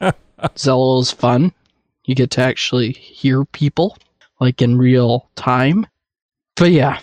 [0.40, 1.52] Zello is fun.
[2.04, 3.98] You get to actually hear people
[4.38, 5.84] like in real time.
[6.54, 7.00] But yeah,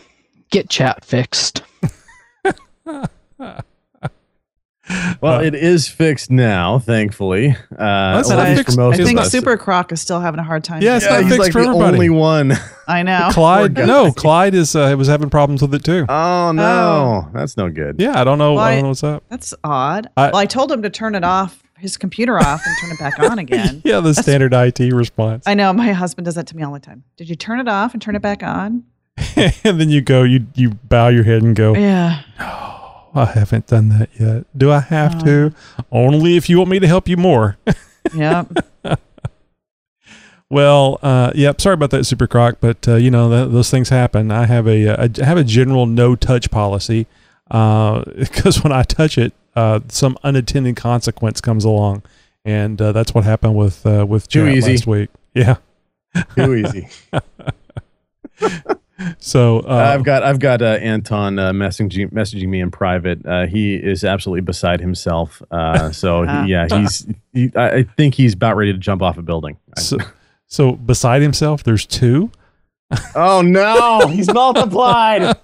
[0.52, 1.64] get chat fixed.
[5.22, 7.50] Well, it is fixed now, thankfully.
[7.72, 9.20] Uh, But at I, least for most I think.
[9.26, 10.82] Super Croc is still having a hard time.
[10.82, 11.94] Yeah, it's not he's fixed like for the everybody.
[11.96, 12.54] only one.
[12.88, 13.30] I know.
[13.34, 16.06] Clyde, no, Clyde is uh, was having problems with it too.
[16.08, 18.00] Oh no, that's no good.
[18.00, 18.54] Yeah, I don't know.
[18.54, 19.24] Well, I I- don't know what's up.
[19.30, 20.08] That's odd.
[20.16, 23.00] I- well, I told him to turn it off, his computer off, and turn it
[23.00, 23.82] back on again.
[23.84, 25.44] Yeah, the That's- standard IT response.
[25.48, 27.04] I know my husband does that to me all the time.
[27.18, 28.84] Did you turn it off and turn it back on?
[29.36, 32.22] and then you go, you you bow your head and go, Yeah.
[33.18, 34.46] I haven't done that yet.
[34.58, 35.54] Do I have to?
[35.92, 37.58] Only if you want me to help you more.
[38.16, 38.48] Yep.
[40.50, 41.60] Well, uh, yep.
[41.60, 44.32] Sorry about that, Super Croc, but uh, you know th- those things happen.
[44.32, 47.06] I have a, uh, have a general no touch policy
[47.50, 52.04] because when I touch it, uh, some unintended consequence comes along,
[52.46, 54.72] and uh, that's what happened with uh, with Too Chat easy.
[54.72, 55.10] last week.
[55.34, 55.58] Yeah.
[56.36, 56.88] Too easy.
[59.20, 63.24] So uh, I've got I've got uh, Anton uh, messaging messaging me in private.
[63.26, 65.42] Uh, he is absolutely beside himself.
[65.52, 67.08] Uh, so he, yeah, he's.
[67.34, 69.58] He, I I think he's about ready to jump off a building.
[69.78, 69.98] so,
[70.48, 72.32] so beside himself, there's two.
[73.16, 75.38] oh no, he's multiplied.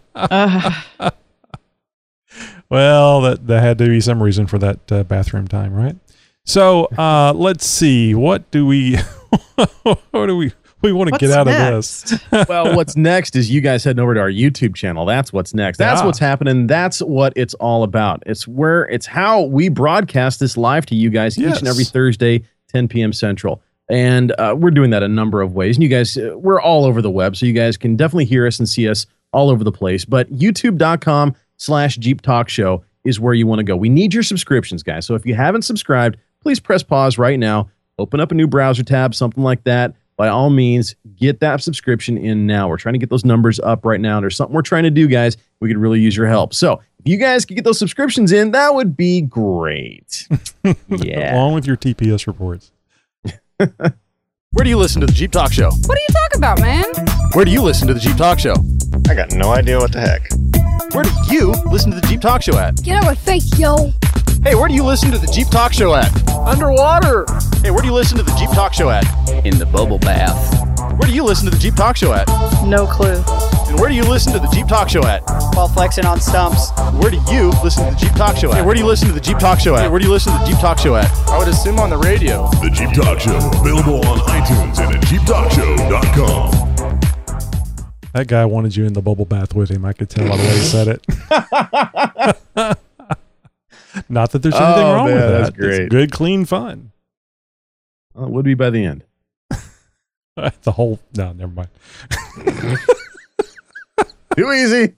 [2.70, 5.96] Well, that there had to be some reason for that uh, bathroom time, right?
[6.44, 8.16] So uh, let's see.
[8.16, 8.98] What do we?
[9.84, 10.54] what do we?
[10.84, 12.12] We want to What's get out next?
[12.12, 12.46] of this.
[12.50, 15.06] well, what's next is you guys heading over to our YouTube channel.
[15.06, 15.78] That's what's next.
[15.78, 16.06] That's Yeah.
[16.06, 16.68] what's happening.
[16.68, 18.22] That's what it's all about.
[18.26, 22.44] It's where it's how we broadcast this live to you guys each and every Thursday,
[22.68, 23.14] 10 p.m.
[23.14, 23.62] Central.
[23.90, 25.78] And uh, we're doing that a number of ways.
[25.78, 28.46] And you guys, uh, we're all over the web, so you guys can definitely hear
[28.46, 30.04] us and see us all over the place.
[30.06, 33.76] But youtube.com slash Jeep Talk Show is where you want to go.
[33.76, 35.06] We need your subscriptions, guys.
[35.06, 37.70] So if you haven't subscribed, please press pause right now,
[38.00, 39.96] open up a new browser tab, something like that.
[40.16, 42.68] By all means, get that subscription in now.
[42.68, 44.20] We're trying to get those numbers up right now.
[44.20, 45.38] There's something we're trying to do, guys.
[45.60, 46.54] We could really use your help.
[46.54, 50.28] So if you guys could get those subscriptions in, that would be great.
[50.88, 51.36] yeah.
[51.36, 52.72] Along with your TPS reports.
[53.58, 55.72] Where do you listen to the Jeep Talk Show?
[55.72, 56.86] What are you talking about, man?
[57.34, 58.56] Where do you listen to the Jeep Talk Show?
[59.10, 60.30] I got no idea what the heck.
[60.92, 62.82] Where do you listen to the Jeep Talk Show at?
[62.84, 63.92] Get out of my face, yo.
[64.44, 66.12] Hey, where do you listen to the Jeep Talk Show at?
[66.30, 67.26] Underwater.
[67.64, 69.04] Hey, where do you listen to the Jeep Talk Show at?
[69.46, 70.38] In the bubble bath.
[71.00, 72.28] Where do you listen to the Jeep Talk Show at?
[72.68, 73.24] No clue.
[73.68, 75.22] And where do you listen to the Jeep Talk Show at?
[75.56, 76.72] While flexing on stumps.
[77.02, 78.58] Where do you listen to the Jeep Talk Show at?
[78.58, 79.84] Hey, where do you listen to the Jeep Talk Show at?
[79.84, 81.10] Hey, where do you listen to the Jeep Talk Show at?
[81.30, 82.50] I would assume on the radio.
[82.62, 86.73] The Jeep Talk Show, available on iTunes and at JeepTalkShow.com.
[88.14, 89.84] That guy wanted you in the bubble bath with him.
[89.86, 91.06] I could tell by the way he said it.
[94.10, 95.38] Not that there's anything Oh, wrong man, with that.
[95.38, 95.90] that's It's great.
[95.90, 96.92] good, clean fun.
[98.14, 99.04] Well, it would be by the end.
[100.64, 101.70] the whole no, never mind.
[104.38, 104.94] Too easy.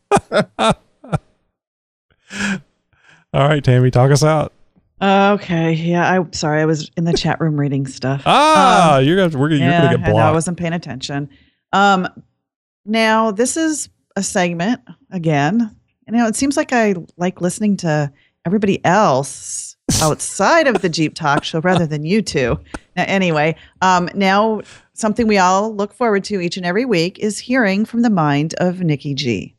[3.34, 4.54] All right, Tammy, talk us out.
[5.02, 6.62] Okay, yeah, I'm sorry.
[6.62, 8.24] I was in the chat room reading stuff.
[8.26, 10.72] Ah, Um, you're gonna we're, gonna- you're yeah, gonna get I know, I wasn't paying
[10.74, 11.30] attention.
[11.74, 12.08] Um,
[12.86, 15.76] now this is a segment again.
[16.08, 18.12] You know, it seems like I like listening to
[18.46, 22.60] everybody else outside of the Jeep Talk Show rather than you two.
[22.96, 24.62] Now, anyway, um, now
[24.94, 28.54] something we all look forward to each and every week is hearing from the mind
[28.56, 29.56] of Nikki G.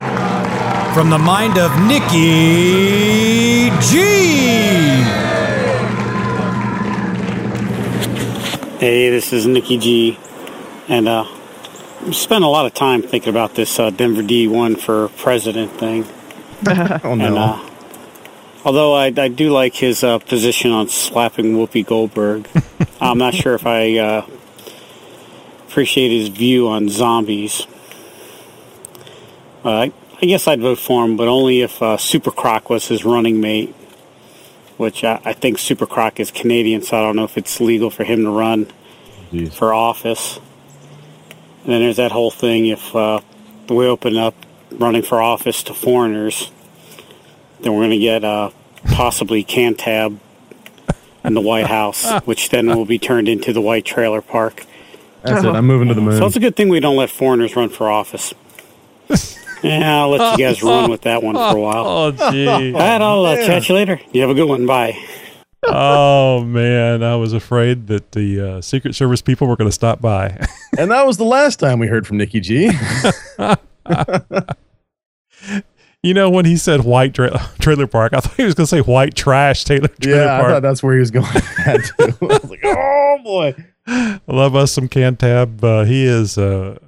[0.00, 4.06] From the mind of Nikki G.
[8.78, 10.18] Hey, this is Nikki G,
[10.88, 11.35] and uh, I
[12.12, 16.04] spent a lot of time thinking about this uh, Denver D1 for president thing.
[17.04, 17.26] oh no!
[17.26, 17.70] And, uh,
[18.64, 22.48] although I, I do like his uh, position on slapping Whoopi Goldberg,
[23.00, 24.26] I'm not sure if I uh,
[25.68, 27.66] appreciate his view on zombies.
[29.64, 29.92] Uh, I,
[30.22, 33.40] I guess I'd vote for him, but only if uh, Super Croc was his running
[33.40, 33.74] mate.
[34.76, 37.88] Which I, I think Super Croc is Canadian, so I don't know if it's legal
[37.88, 38.66] for him to run
[39.52, 40.38] for office.
[41.66, 43.20] And then there's that whole thing if uh,
[43.68, 44.36] we open up
[44.70, 46.52] running for office to foreigners,
[47.60, 48.50] then we're going to get uh,
[48.92, 50.16] possibly Cantab
[51.24, 54.64] in the White House, which then will be turned into the White Trailer Park.
[55.22, 55.48] That's it.
[55.48, 56.18] I'm moving to the moon.
[56.18, 58.32] So it's a good thing we don't let foreigners run for office.
[59.64, 61.84] yeah, I'll let you guys run with that one for a while.
[61.84, 62.46] Oh, gee.
[62.46, 64.00] All right, I'll uh, chat you later.
[64.12, 64.66] You have a good one.
[64.66, 65.04] Bye.
[65.64, 70.00] Oh man, I was afraid that the uh, Secret Service people were going to stop
[70.00, 70.38] by.
[70.78, 72.70] and that was the last time we heard from Nikki G.
[76.02, 78.70] you know, when he said white tra- trailer park, I thought he was going to
[78.70, 80.52] say white trash Taylor trailer yeah, I park.
[80.52, 81.26] thought that's where he was going.
[81.26, 81.78] I
[82.20, 83.54] was like, oh boy.
[83.88, 85.62] I love us some Cantab.
[85.62, 86.36] Uh, he is.
[86.36, 86.78] Uh,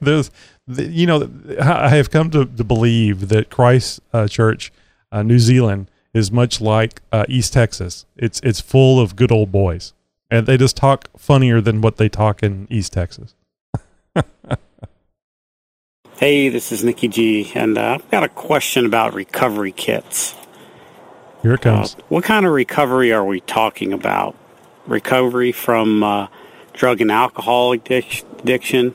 [0.00, 0.30] there's,
[0.66, 4.70] the, you know, I have come to, to believe that Christ uh, Church,
[5.12, 8.06] uh, New Zealand, is much like uh, East Texas.
[8.16, 9.92] It's it's full of good old boys,
[10.30, 13.34] and they just talk funnier than what they talk in East Texas.
[16.16, 20.32] Hey, this is Nikki G, and uh, I've got a question about recovery kits.
[21.42, 21.94] Here it comes.
[22.08, 24.36] What kind of recovery are we talking about?
[24.86, 26.28] Recovery from uh,
[26.72, 28.94] drug and alcohol addiction,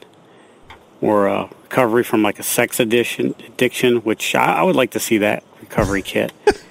[1.01, 3.35] or uh, recovery from like a sex addiction?
[3.45, 6.31] Addiction, which I, I would like to see that recovery kit.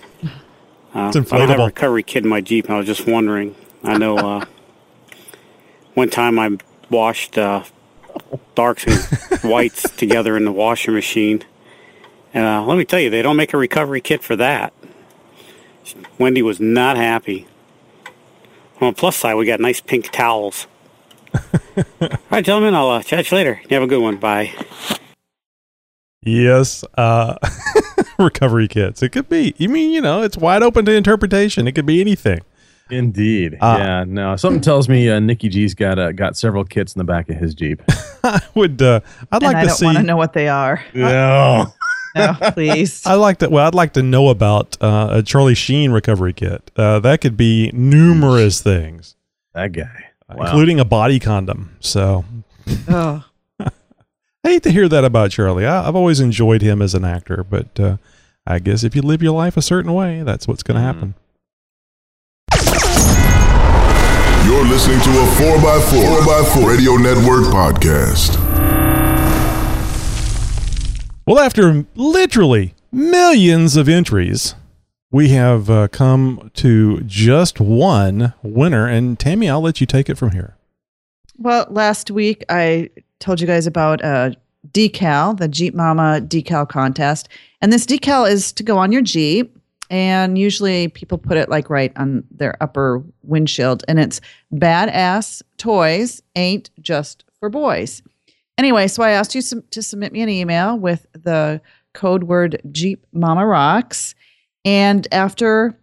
[0.94, 3.06] Uh, It's I don't have a recovery kit in my Jeep, and I was just
[3.06, 3.54] wondering.
[3.84, 4.44] I know uh,
[5.94, 6.56] one time I
[6.90, 7.64] washed uh,
[8.54, 11.44] darks and whites together in the washer machine.
[12.34, 14.72] And uh, let me tell you, they don't make a recovery kit for that.
[16.18, 17.46] Wendy was not happy.
[18.80, 20.66] On the plus side, we got nice pink towels.
[21.34, 23.60] All right, gentlemen, I'll uh, chat you later.
[23.68, 24.16] You have a good one.
[24.16, 24.52] Bye.
[26.22, 27.36] Yes, uh,
[28.24, 29.02] recovery kits.
[29.02, 29.54] It could be.
[29.58, 31.66] You mean you know it's wide open to interpretation.
[31.68, 32.40] It could be anything.
[32.90, 33.58] Indeed.
[33.60, 34.04] Uh, yeah.
[34.06, 34.36] No.
[34.36, 37.36] Something tells me uh, Nikki G's got uh, got several kits in the back of
[37.36, 37.82] his Jeep.
[38.24, 38.80] I would.
[38.80, 39.00] Uh,
[39.30, 39.84] I'd and like I to don't see.
[39.84, 40.82] want to know what they are.
[40.94, 41.66] No.
[42.16, 43.04] No, please.
[43.06, 43.50] I like to.
[43.50, 46.70] Well, I'd like to know about uh, a Charlie Sheen recovery kit.
[46.76, 49.14] Uh, that could be numerous things,
[49.54, 50.06] That guy.
[50.30, 50.44] Wow.
[50.46, 51.76] including a body condom.
[51.80, 52.24] So
[52.88, 53.24] Oh.
[54.44, 55.66] I hate to hear that about Charlie.
[55.66, 57.96] I, I've always enjoyed him as an actor, but uh,
[58.46, 61.14] I guess if you live your life a certain way, that's what's going to happen.
[64.46, 68.38] You're listening to a 4x4, 4x4 Radio Network podcast.
[71.26, 74.54] Well, after literally millions of entries,
[75.10, 78.86] we have uh, come to just one winner.
[78.86, 80.56] And Tammy, I'll let you take it from here.
[81.36, 82.88] Well, last week I
[83.20, 84.36] told you guys about a
[84.70, 87.28] decal, the Jeep Mama decal contest.
[87.60, 89.56] And this decal is to go on your Jeep.
[89.90, 93.84] And usually people put it like right on their upper windshield.
[93.88, 94.20] And it's
[94.52, 98.02] badass toys ain't just for boys.
[98.58, 101.60] Anyway, so I asked you sub- to submit me an email with the
[101.94, 104.14] code word Jeep Mama Rocks.
[104.64, 105.78] And after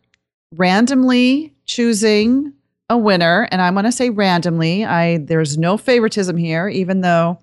[0.54, 2.54] randomly choosing
[2.90, 7.40] a winner, and I'm going to say randomly, I there's no favoritism here, even though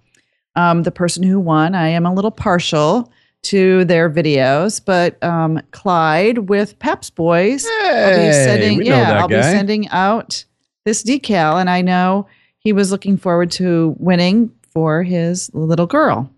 [0.54, 3.10] um, the person who won, I am a little partial
[3.44, 4.80] to their videos.
[4.84, 9.34] But um, Clyde with Paps Boys, I'll be Hey, sending, we know yeah, I'll be
[9.34, 9.42] guy.
[9.52, 10.44] sending out
[10.84, 12.26] this decal, and I know
[12.58, 16.30] he was looking forward to winning for his little girl.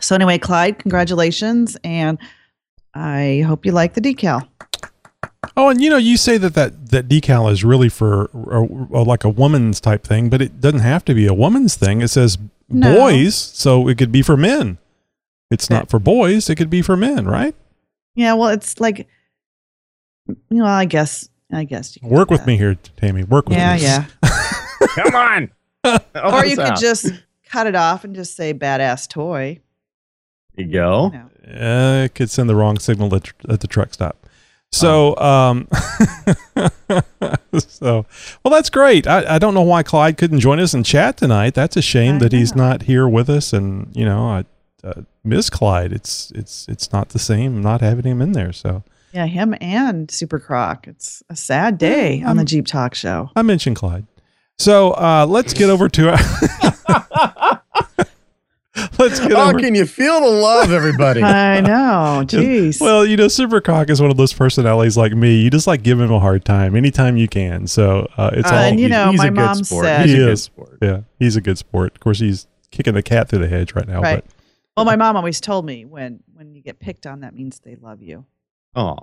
[0.00, 2.18] So anyway, Clyde, congratulations, and
[2.94, 4.46] I hope you like the decal.
[5.58, 9.24] Oh, and you know, you say that that, that decal is really for uh, like
[9.24, 12.00] a woman's type thing, but it doesn't have to be a woman's thing.
[12.00, 12.38] It says
[12.68, 12.94] No.
[12.94, 14.78] boys, so it could be for men.
[15.50, 17.56] It's not for boys; it could be for men, right?
[18.14, 19.08] Yeah, well, it's like,
[20.28, 21.98] you know, I guess, I guess.
[22.00, 23.24] You Work with me here, Tammy.
[23.24, 23.82] Work with yeah, me.
[23.82, 24.06] yeah.
[24.22, 24.86] Yeah.
[24.94, 25.50] Come on.
[26.14, 27.10] or you could just
[27.50, 29.60] cut it off and just say "badass toy."
[30.56, 31.12] you go.
[31.48, 34.17] Uh, it could send the wrong signal at, at the truck stop.
[34.70, 35.66] So, um,
[37.58, 38.06] so
[38.44, 39.06] well, that's great.
[39.06, 41.54] I, I don't know why Clyde couldn't join us and chat tonight.
[41.54, 43.52] That's a shame that he's not here with us.
[43.52, 44.44] And you know, I
[44.84, 45.92] uh, miss Clyde.
[45.92, 48.52] It's it's it's not the same not having him in there.
[48.52, 50.86] So Yeah, him and Super Croc.
[50.86, 53.30] It's a sad day on the Jeep Talk Show.
[53.34, 54.06] I mentioned Clyde.
[54.58, 56.08] So uh, let's get over to
[58.98, 59.58] let's get Oh, over.
[59.58, 61.22] can you feel the love, everybody?
[61.24, 62.22] I know.
[62.24, 62.80] Jeez.
[62.80, 65.40] Well, you know, Super Croc is one of those personalities like me.
[65.40, 67.66] You just like give him a hard time anytime you can.
[67.66, 68.60] So uh, it's Uh, all.
[68.62, 69.84] and you know, he's a my good mom sport.
[69.84, 70.42] said, He's he a good is.
[70.42, 70.78] sport.
[70.82, 71.94] Yeah, he's a good sport.
[71.94, 74.00] Of course, he's kicking the cat through the hedge right now.
[74.02, 74.24] right.
[74.76, 77.74] Well, my mom always told me when when you get picked on, that means they
[77.76, 78.24] love you.
[78.76, 78.94] Aw.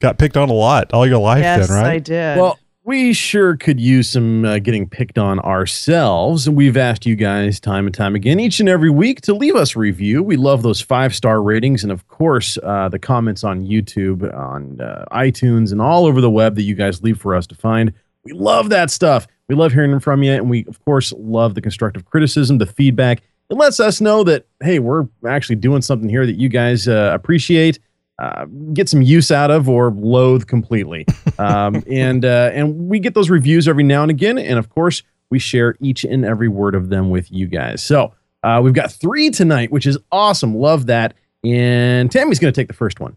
[0.00, 1.90] Got picked on a lot all your life, yes, then, right?
[1.92, 2.36] I did.
[2.38, 6.46] Well, we sure could use some uh, getting picked on ourselves.
[6.46, 9.54] And We've asked you guys time and time again, each and every week, to leave
[9.54, 10.22] us a review.
[10.22, 14.80] We love those five star ratings, and of course, uh, the comments on YouTube, on
[14.80, 17.92] uh, iTunes, and all over the web that you guys leave for us to find.
[18.24, 19.26] We love that stuff.
[19.48, 23.22] We love hearing from you, and we, of course, love the constructive criticism, the feedback.
[23.48, 27.12] It lets us know that hey, we're actually doing something here that you guys uh,
[27.14, 27.78] appreciate
[28.18, 31.06] uh, get some use out of or loathe completely.
[31.38, 35.02] Um, and uh, and we get those reviews every now and again, and of course
[35.30, 37.82] we share each and every word of them with you guys.
[37.82, 40.54] So uh, we've got three tonight, which is awesome.
[40.54, 41.14] Love that.
[41.42, 43.16] And Tammy's going to take the first one.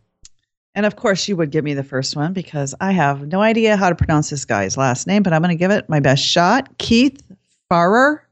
[0.73, 3.75] and of course, you would give me the first one because I have no idea
[3.77, 6.23] how to pronounce this guy's last name, but I'm going to give it my best
[6.23, 6.77] shot.
[6.77, 7.21] Keith
[7.69, 8.25] Farrar.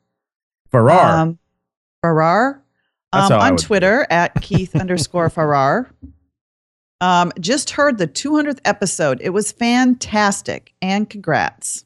[0.71, 1.19] Farrar.
[1.19, 1.39] Um,
[2.01, 2.61] Farrar.
[3.11, 5.91] Um, on Twitter at Keith underscore Farrar.
[7.03, 9.19] Um, just heard the 200th episode.
[9.21, 10.73] It was fantastic.
[10.81, 11.83] And congrats.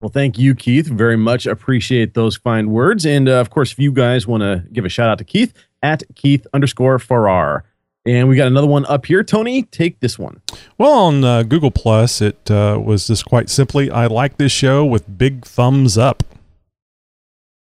[0.00, 0.86] Well, thank you, Keith.
[0.86, 3.04] Very much appreciate those fine words.
[3.04, 5.52] And uh, of course, if you guys want to give a shout out to Keith,
[5.82, 7.64] at Keith underscore Farrar.
[8.06, 9.22] And we got another one up here.
[9.22, 10.40] Tony, take this one.
[10.78, 14.82] Well, on uh, Google Plus, it uh, was just quite simply, I like this show
[14.84, 16.22] with big thumbs up.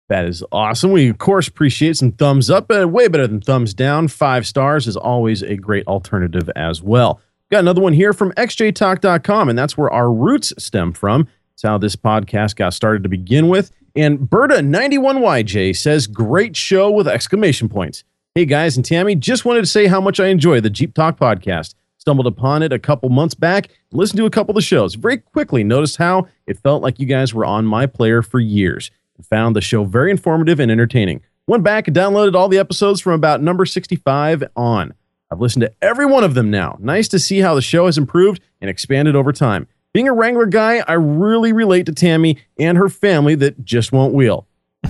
[0.08, 0.92] That is awesome.
[0.92, 4.08] We, of course, appreciate some thumbs up, but way better than thumbs down.
[4.08, 7.20] Five stars is always a great alternative as well.
[7.50, 11.28] Got another one here from xjtalk.com, and that's where our roots stem from.
[11.52, 13.70] It's how this podcast got started to begin with.
[13.94, 18.04] And Berta91YJ says, Great show with exclamation points.
[18.34, 21.18] Hey guys and Tammy, just wanted to say how much I enjoy the Jeep Talk
[21.18, 21.74] podcast.
[21.96, 24.94] Stumbled upon it a couple months back, listened to a couple of the shows.
[24.94, 28.90] Very quickly noticed how it felt like you guys were on my player for years.
[29.30, 31.22] Found the show very informative and entertaining.
[31.46, 34.94] Went back and downloaded all the episodes from about number 65 on.
[35.30, 36.78] I've listened to every one of them now.
[36.80, 39.66] Nice to see how the show has improved and expanded over time.
[39.92, 44.14] Being a Wrangler guy, I really relate to Tammy and her family that just won't
[44.14, 44.46] wheel.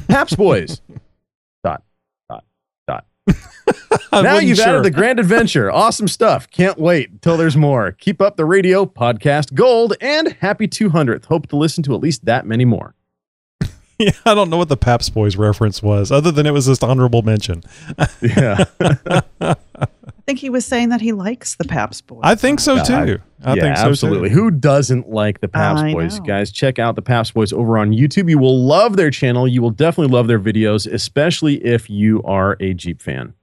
[0.09, 0.81] Paps boys.
[1.65, 1.83] dot,
[2.29, 2.45] dot,
[2.87, 3.07] dot.
[4.13, 4.69] Now you've sure.
[4.69, 5.71] added the grand adventure.
[5.71, 6.51] Awesome stuff.
[6.51, 7.93] Can't wait until there's more.
[7.93, 11.27] Keep up the radio, podcast gold, and happy 200th.
[11.27, 12.95] Hope to listen to at least that many more.
[14.01, 16.85] Yeah, I don't know what the Paps Boys reference was, other than it was just
[16.85, 17.65] honorable mention.
[18.23, 18.65] Yeah.
[19.41, 19.57] I
[20.25, 22.21] think he was saying that he likes the Paps boys.
[22.23, 23.19] I think so too.
[23.43, 23.89] I yeah, think so too.
[23.91, 24.31] absolutely.
[24.31, 26.19] Who doesn't like the Paps I Boys?
[26.19, 26.27] know.
[26.27, 28.31] Guys, check out the Paps Boys over on YouTube.
[28.31, 29.49] You will love their channel.
[29.49, 33.35] You will definitely love their videos, especially if you are a Jeep fan.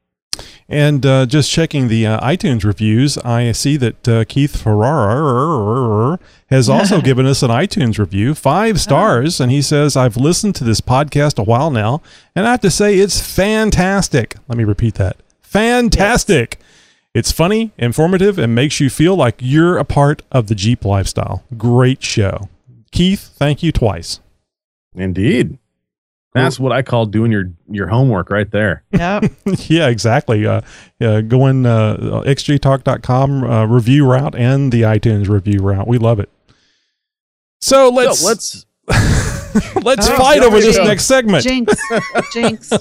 [0.67, 6.69] And uh, just checking the uh, iTunes reviews, I see that uh, Keith Ferrara has
[6.69, 10.81] also given us an iTunes review, five stars, and he says, I've listened to this
[10.81, 12.01] podcast a while now,
[12.35, 14.37] and I have to say it's fantastic.
[14.47, 15.17] Let me repeat that.
[15.41, 16.59] Fantastic.
[17.13, 21.43] It's funny, informative, and makes you feel like you're a part of the Jeep lifestyle.
[21.55, 22.49] Great show.
[22.91, 24.19] Keith, thank you twice.
[24.95, 25.59] Indeed.
[26.35, 28.83] That's what I call doing your your homework right there.
[28.91, 29.31] Yep.
[29.69, 30.45] yeah, exactly.
[30.45, 30.61] Uh,
[31.01, 35.87] uh, going uh, xjtalk.com uh, review route and the iTunes review route.
[35.87, 36.29] We love it.
[37.61, 38.65] So let's So let's
[39.83, 40.87] let's Oh, fight over this jinx.
[40.87, 41.43] next segment.
[41.43, 41.73] Jinx.
[42.33, 42.71] Jinx.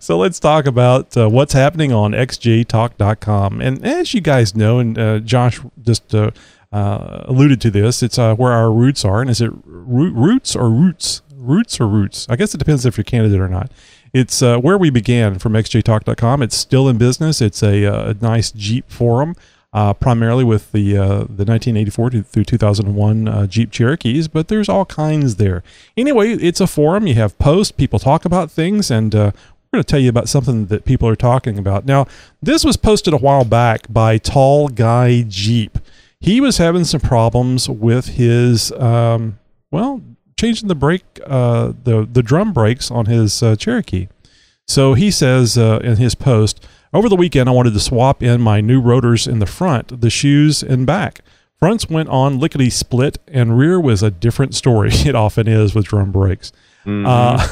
[0.00, 3.60] so let's talk about uh, what's happening on xjtalk.com.
[3.60, 6.30] And as you guys know, and uh, Josh just uh,
[6.72, 9.20] uh, alluded to this, it's uh, where our roots are.
[9.20, 11.22] And is it root, roots or roots?
[11.34, 12.26] Roots or roots?
[12.30, 13.70] I guess it depends if you're Canadian or not.
[14.12, 16.42] It's uh, where we began from xjtalk.com.
[16.42, 17.40] It's still in business.
[17.40, 19.36] It's a, uh, a nice Jeep forum.
[19.74, 24.84] Uh, primarily with the uh, the 1984 through 2001 uh, Jeep Cherokees, but there's all
[24.84, 25.62] kinds there.
[25.96, 27.06] Anyway, it's a forum.
[27.06, 30.66] You have posts, people talk about things, and we're going to tell you about something
[30.66, 31.86] that people are talking about.
[31.86, 32.06] Now,
[32.42, 35.78] this was posted a while back by Tall Guy Jeep.
[36.22, 39.40] He was having some problems with his, um,
[39.72, 40.00] well,
[40.38, 44.06] changing the brake, uh, the the drum brakes on his uh, Cherokee.
[44.68, 48.40] So he says uh, in his post, over the weekend, I wanted to swap in
[48.40, 51.22] my new rotors in the front, the shoes, and back.
[51.58, 54.90] Fronts went on lickety split, and rear was a different story.
[55.04, 56.52] It often is with drum brakes.
[56.86, 57.46] Uh,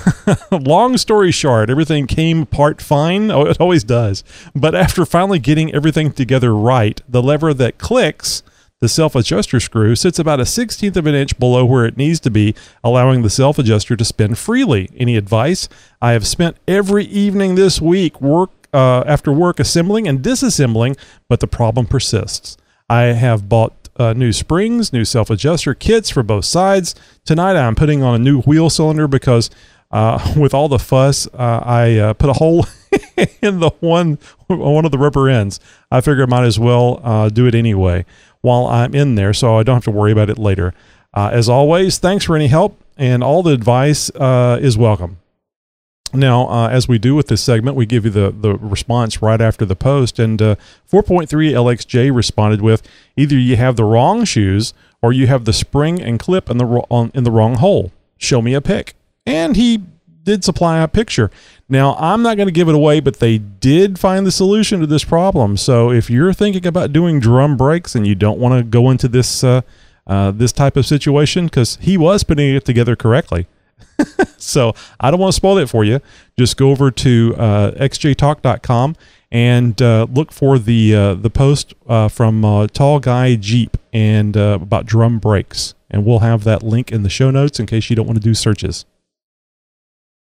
[0.52, 3.30] long story short, everything came apart fine.
[3.30, 4.24] Oh, it always does.
[4.54, 8.42] But after finally getting everything together right, the lever that clicks,
[8.80, 12.18] the self adjuster screw, sits about a sixteenth of an inch below where it needs
[12.20, 14.88] to be, allowing the self adjuster to spin freely.
[14.96, 15.68] Any advice?
[16.00, 21.40] I have spent every evening this week work uh, after work assembling and disassembling, but
[21.40, 22.56] the problem persists.
[22.88, 26.94] I have bought uh, new springs, new self adjuster kits for both sides.
[27.26, 29.50] Tonight I'm putting on a new wheel cylinder because
[29.90, 32.64] uh, with all the fuss, uh, I uh, put a hole
[33.42, 35.60] in the one one of the rubber ends.
[35.90, 38.06] I figure I might as well uh, do it anyway
[38.40, 40.74] while I'm in there, so I don't have to worry about it later.
[41.12, 45.18] Uh, as always, thanks for any help, and all the advice uh, is welcome.
[46.12, 49.40] Now, uh, as we do with this segment, we give you the, the response right
[49.40, 50.18] after the post.
[50.18, 50.56] And uh,
[50.90, 52.82] 4.3 LXJ responded with
[53.16, 57.10] either you have the wrong shoes or you have the spring and clip in the,
[57.14, 57.92] in the wrong hole.
[58.18, 58.94] Show me a pic.
[59.24, 59.82] And he
[60.30, 61.30] did supply a picture.
[61.68, 64.86] Now, I'm not going to give it away, but they did find the solution to
[64.86, 65.56] this problem.
[65.56, 69.08] So if you're thinking about doing drum brakes and you don't want to go into
[69.08, 69.62] this, uh,
[70.06, 73.46] uh, this type of situation, because he was putting it together correctly
[74.36, 76.00] so I don't want to spoil it for you.
[76.38, 78.96] Just go over to uh, xjtalk.com
[79.30, 84.36] and uh, look for the uh, the post uh, from uh, Tall Guy Jeep and
[84.36, 87.90] uh, about drum brakes, and we'll have that link in the show notes in case
[87.90, 88.84] you don't want to do searches.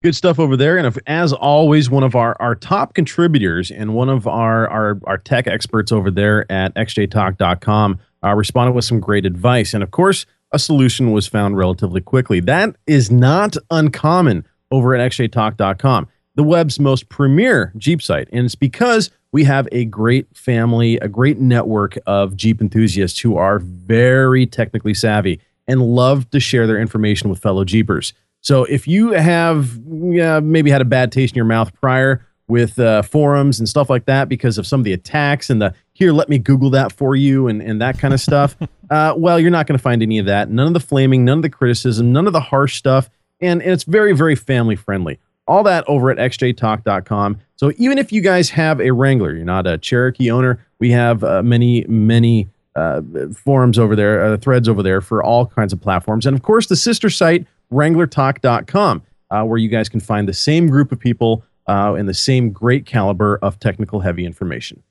[0.02, 0.78] Good stuff over there.
[0.78, 4.98] And if, as always, one of our, our top contributors and one of our, our,
[5.04, 9.74] our tech experts over there at xjtalk.com uh, responded with some great advice.
[9.74, 12.40] And of course, a solution was found relatively quickly.
[12.40, 18.30] That is not uncommon over at xjtalk.com, the web's most premier Jeep site.
[18.32, 23.36] And it's because we have a great family, a great network of Jeep enthusiasts who
[23.36, 28.14] are very technically savvy and love to share their information with fellow Jeepers.
[28.42, 32.80] So if you have yeah, maybe had a bad taste in your mouth prior with
[32.80, 36.12] uh, forums and stuff like that because of some of the attacks and the here,
[36.12, 38.56] let me Google that for you and, and that kind of stuff,
[38.90, 40.50] uh, well, you're not going to find any of that.
[40.50, 43.10] None of the flaming, none of the criticism, none of the harsh stuff.
[43.42, 45.20] And, and it's very, very family friendly.
[45.48, 47.40] All that over at xjtalk.com.
[47.56, 51.24] So even if you guys have a Wrangler, you're not a Cherokee owner, we have
[51.24, 53.02] uh, many, many uh,
[53.36, 56.26] forums over there, uh, threads over there for all kinds of platforms.
[56.26, 60.68] And of course, the sister site, wranglertalk.com, uh, where you guys can find the same
[60.68, 64.84] group of people uh, and the same great caliber of technical heavy information.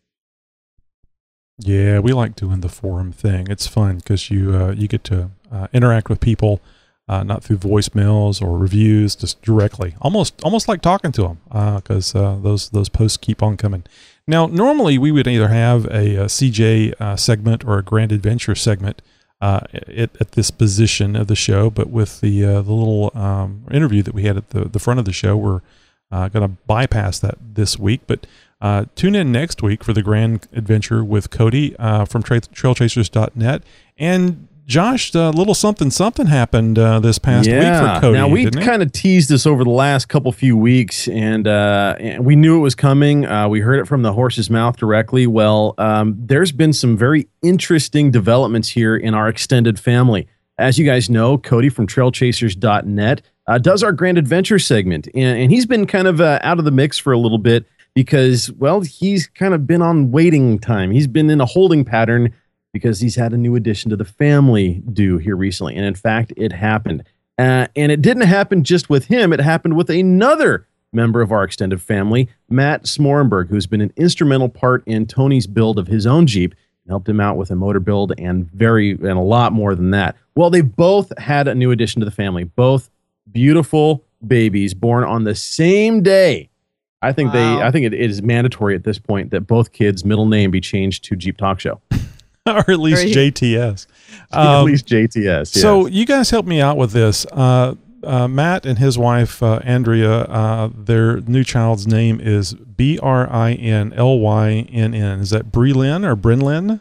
[1.58, 3.48] Yeah, we like doing the forum thing.
[3.50, 6.60] It's fun because you uh, you get to uh, interact with people,
[7.08, 12.14] uh, not through voicemails or reviews, just directly, almost almost like talking to them because
[12.14, 13.82] uh, those those posts keep on coming.
[14.28, 18.54] Now, normally we would either have a, a CJ uh, segment or a Grand Adventure
[18.54, 19.02] segment
[19.40, 24.02] uh, at, at this position of the show, but with the the little um, interview
[24.02, 25.60] that we had at the the front of the show, we're
[26.10, 28.26] uh, going to bypass that this week, but
[28.60, 33.62] Uh, tune in next week for the grand adventure with Cody uh, from tra- trailchasers.net.
[33.96, 38.18] And Josh, a little something something happened uh, this past week for Cody.
[38.18, 42.22] Now we kind of teased this over the last couple few weeks, and, uh, and
[42.22, 43.24] we knew it was coming.
[43.24, 45.26] Uh, we heard it from the horse's mouth directly.
[45.26, 50.28] Well, um, there's been some very interesting developments here in our extended family.
[50.58, 55.50] As you guys know, Cody from TrailChasers.net uh, does our Grand Adventure segment, and, and
[55.50, 57.64] he's been kind of uh, out of the mix for a little bit
[57.94, 60.90] because, well, he's kind of been on waiting time.
[60.90, 62.34] He's been in a holding pattern
[62.72, 65.74] because he's had a new addition to the family due here recently.
[65.74, 67.04] And in fact, it happened.
[67.38, 71.44] Uh, and it didn't happen just with him, it happened with another member of our
[71.44, 76.26] extended family, Matt Smorenberg, who's been an instrumental part in Tony's build of his own
[76.26, 76.52] Jeep
[76.84, 79.90] and helped him out with a motor build and very and a lot more than
[79.90, 80.16] that.
[80.34, 82.90] Well, they both had a new addition to the family, both
[83.30, 86.48] beautiful babies born on the same day.
[87.00, 90.04] I think they I think it, it is mandatory at this point that both kids'
[90.04, 91.80] middle name be changed to Jeep Talk Show.
[92.68, 93.86] or at least Very- JTS.
[94.32, 95.48] at Um, least JTS.
[95.48, 97.24] So you guys help me out with this.
[97.26, 97.74] Uh,
[98.04, 103.28] uh, Matt and his wife uh, Andrea, uh, their new child's name is B R
[103.30, 105.18] I N L Y N N.
[105.20, 106.80] Is that Brelin or Brinlin?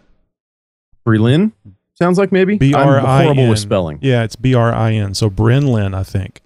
[1.05, 1.53] Brelin
[1.95, 2.57] sounds like maybe.
[2.57, 3.24] B R I'm I N.
[3.26, 3.97] horrible with spelling.
[4.01, 5.15] Yeah, it's B R I N.
[5.15, 6.41] So Brinlin, I think.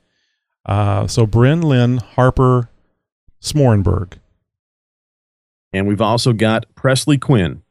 [0.65, 2.69] Uh, so Brinlin Harper
[3.41, 4.13] Smorenberg.
[5.73, 7.61] And we've also got Presley Quinn.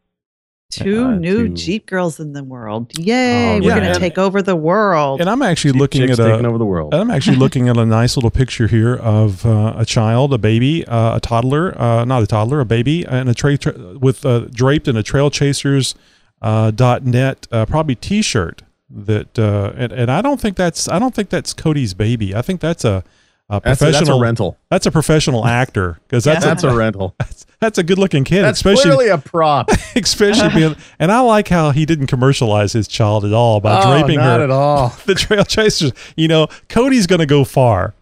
[0.71, 2.93] Two Uh, new to- Jeep girls in the world.
[2.97, 5.21] Yay, Oh, we're yeah, going to take over the world.
[5.21, 6.95] And I'm actually Jeep looking at a, taking over the world.
[6.95, 10.87] I'm actually looking at a nice little picture here of uh, a child, a baby,
[10.87, 14.47] uh, a toddler, uh, not a toddler, a baby, and a tra- tra- with uh,
[14.53, 15.95] draped in a Trail Chasers
[16.41, 18.63] uh, dot net uh, probably T-shirt.
[18.89, 22.35] That uh, and, and I don't think that's I don't think that's Cody's baby.
[22.35, 23.05] I think that's a,
[23.51, 24.59] a That's a- professional that's a rental.
[24.71, 27.15] That's a professional actor because that's That's a, a rental.
[27.19, 29.71] That's, that's a good looking kid, That's especially clearly a prop.
[29.97, 30.77] especially being.
[30.99, 34.39] And I like how he didn't commercialize his child at all by Oh, draping not
[34.39, 34.95] her at all.
[35.05, 35.93] the trail chasers.
[36.17, 37.93] You know, Cody's going to go far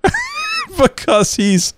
[0.78, 1.74] because he's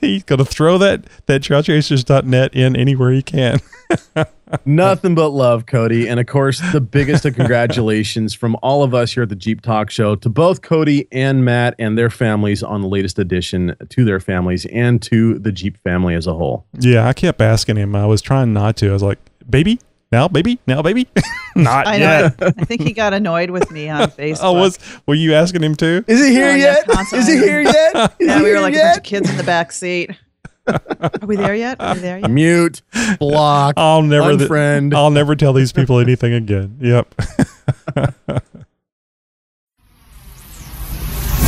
[0.00, 3.60] he's going to throw that that trailchasers.net in anywhere he can.
[4.64, 6.08] Nothing but love, Cody.
[6.08, 9.60] And of course, the biggest of congratulations from all of us here at the Jeep
[9.62, 14.04] Talk Show to both Cody and Matt and their families on the latest addition to
[14.04, 16.66] their families and to the Jeep family as a whole.
[16.78, 17.94] yeah, I kept asking him.
[17.96, 18.90] I was trying not to.
[18.90, 19.78] I was like, "Baby,
[20.10, 21.08] now, baby, now, baby."
[21.56, 22.04] not I know.
[22.06, 22.34] yet.
[22.40, 24.40] I think he got annoyed with me on Facebook.
[24.42, 26.04] Oh, was were you asking him too?
[26.06, 27.12] Is he here Oh, yes, yet?
[27.12, 27.94] Is he here yet?
[28.20, 30.10] Is yeah, he we were here like a bunch of kids in the back seat.
[31.00, 31.80] Are we there yet?
[31.80, 32.30] Are we there yet?
[32.30, 32.82] Mute,
[33.18, 34.94] block, I'll never th- unfriend.
[34.94, 36.76] I'll never tell these people anything again.
[36.80, 37.14] Yep.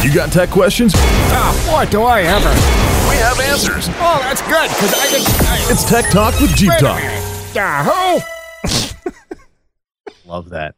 [0.03, 0.93] You got tech questions?
[0.97, 2.51] Ah, boy, do I ever.
[3.09, 3.89] We have answers.
[3.99, 5.23] Oh, that's good, because I can.
[5.47, 7.01] I, It's Tech Talk with Jeep wait a Talk.
[7.01, 7.55] minute.
[7.55, 8.21] Yahoo!
[10.27, 10.75] Love that.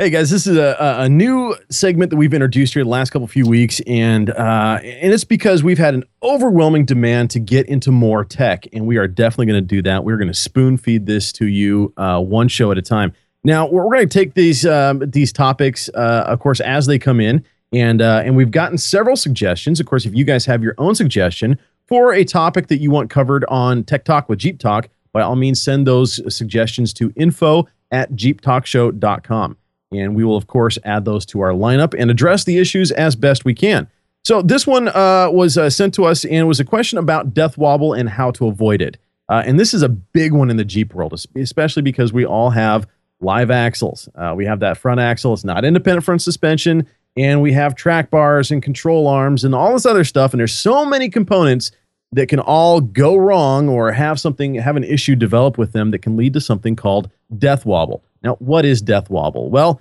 [0.00, 3.26] Hey guys, this is a, a- new segment that we've introduced here the last couple
[3.26, 7.68] of few weeks, and uh, and it's because we've had an overwhelming demand to get
[7.68, 10.02] into more tech, and we are definitely going to do that.
[10.02, 13.12] We're going to spoon feed this to you uh, one show at a time.
[13.44, 16.98] Now we're, we're going to take these um, these topics, uh, of course, as they
[16.98, 19.78] come in, and uh, and we've gotten several suggestions.
[19.78, 23.10] Of course, if you guys have your own suggestion for a topic that you want
[23.10, 27.68] covered on Tech Talk with Jeep Talk, by all means, send those suggestions to info
[27.92, 29.56] at jeeptalkshow.com.
[29.98, 33.16] And we will, of course, add those to our lineup and address the issues as
[33.16, 33.88] best we can.
[34.24, 37.58] So this one uh, was uh, sent to us and was a question about death
[37.58, 38.96] wobble and how to avoid it.
[39.28, 42.50] Uh, and this is a big one in the Jeep world, especially because we all
[42.50, 42.86] have
[43.20, 44.08] live axles.
[44.14, 46.86] Uh, we have that front axle; it's not independent front suspension,
[47.16, 50.32] and we have track bars and control arms and all this other stuff.
[50.32, 51.70] And there's so many components
[52.12, 56.00] that can all go wrong or have something have an issue develop with them that
[56.00, 58.04] can lead to something called death wobble.
[58.24, 59.50] Now, what is death wobble?
[59.50, 59.80] Well,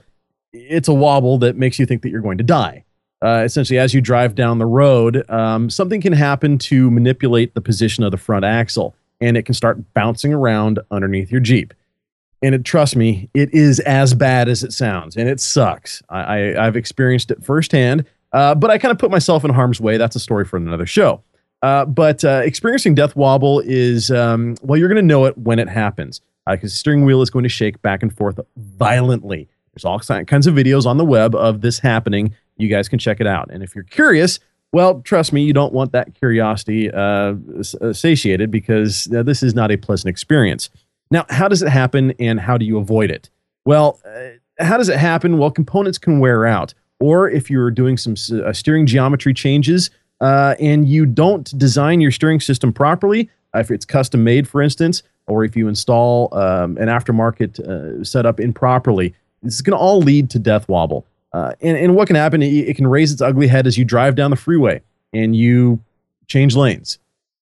[0.52, 2.84] it's a wobble that makes you think that you're going to die.
[3.24, 7.62] Uh, essentially, as you drive down the road, um, something can happen to manipulate the
[7.62, 11.74] position of the front axle, and it can start bouncing around underneath your Jeep.
[12.42, 16.04] And it, trust me, it is as bad as it sounds, and it sucks.
[16.10, 19.80] I, I, I've experienced it firsthand, uh, but I kind of put myself in harm's
[19.80, 19.96] way.
[19.96, 21.24] That's a story for another show.
[21.62, 25.60] Uh, but uh, experiencing death wobble is, um, well, you're going to know it when
[25.60, 29.48] it happens because the steering wheel is going to shake back and forth violently.
[29.74, 32.36] There's all kinds of videos on the web of this happening.
[32.58, 33.50] You guys can check it out.
[33.52, 34.40] And if you're curious,
[34.72, 37.36] well, trust me, you don't want that curiosity uh,
[37.82, 40.70] uh, satiated because uh, this is not a pleasant experience.
[41.12, 43.30] Now, how does it happen and how do you avoid it?
[43.66, 45.38] Well, uh, how does it happen?
[45.38, 46.74] Well, components can wear out.
[47.00, 49.90] Or if you're doing some uh, steering geometry changes
[50.22, 55.04] uh, and you don't design your steering system properly, if it's custom made, for instance,
[55.28, 60.00] or if you install um, an aftermarket uh, setup improperly, this is going to all
[60.00, 61.06] lead to death wobble.
[61.32, 62.42] Uh, and, and what can happen?
[62.42, 64.82] It, it can raise its ugly head as you drive down the freeway
[65.14, 65.80] and you
[66.28, 67.00] change lanes.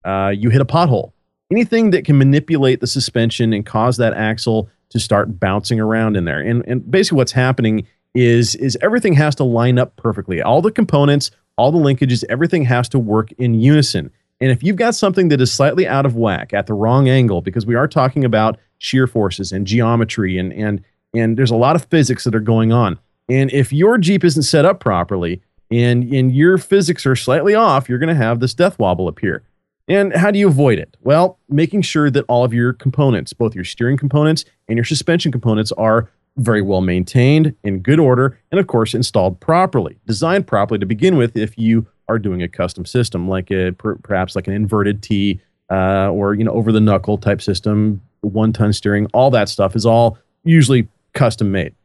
[0.03, 1.11] Uh, you hit a pothole.
[1.51, 6.25] Anything that can manipulate the suspension and cause that axle to start bouncing around in
[6.25, 6.39] there.
[6.39, 10.41] And, and basically, what's happening is is everything has to line up perfectly.
[10.41, 14.11] All the components, all the linkages, everything has to work in unison.
[14.39, 17.41] And if you've got something that is slightly out of whack at the wrong angle,
[17.41, 20.83] because we are talking about shear forces and geometry and and
[21.13, 22.99] and there's a lot of physics that are going on.
[23.29, 27.89] And if your Jeep isn't set up properly and and your physics are slightly off,
[27.89, 29.43] you're going to have this death wobble appear.
[29.87, 30.97] And how do you avoid it?
[31.01, 35.31] Well, making sure that all of your components, both your steering components and your suspension
[35.31, 40.77] components, are very well maintained, in good order, and of course installed properly, designed properly
[40.77, 41.35] to begin with.
[41.35, 45.39] If you are doing a custom system, like a per, perhaps like an inverted T
[45.69, 49.75] uh, or you know over the knuckle type system, one ton steering, all that stuff
[49.75, 51.75] is all usually custom made.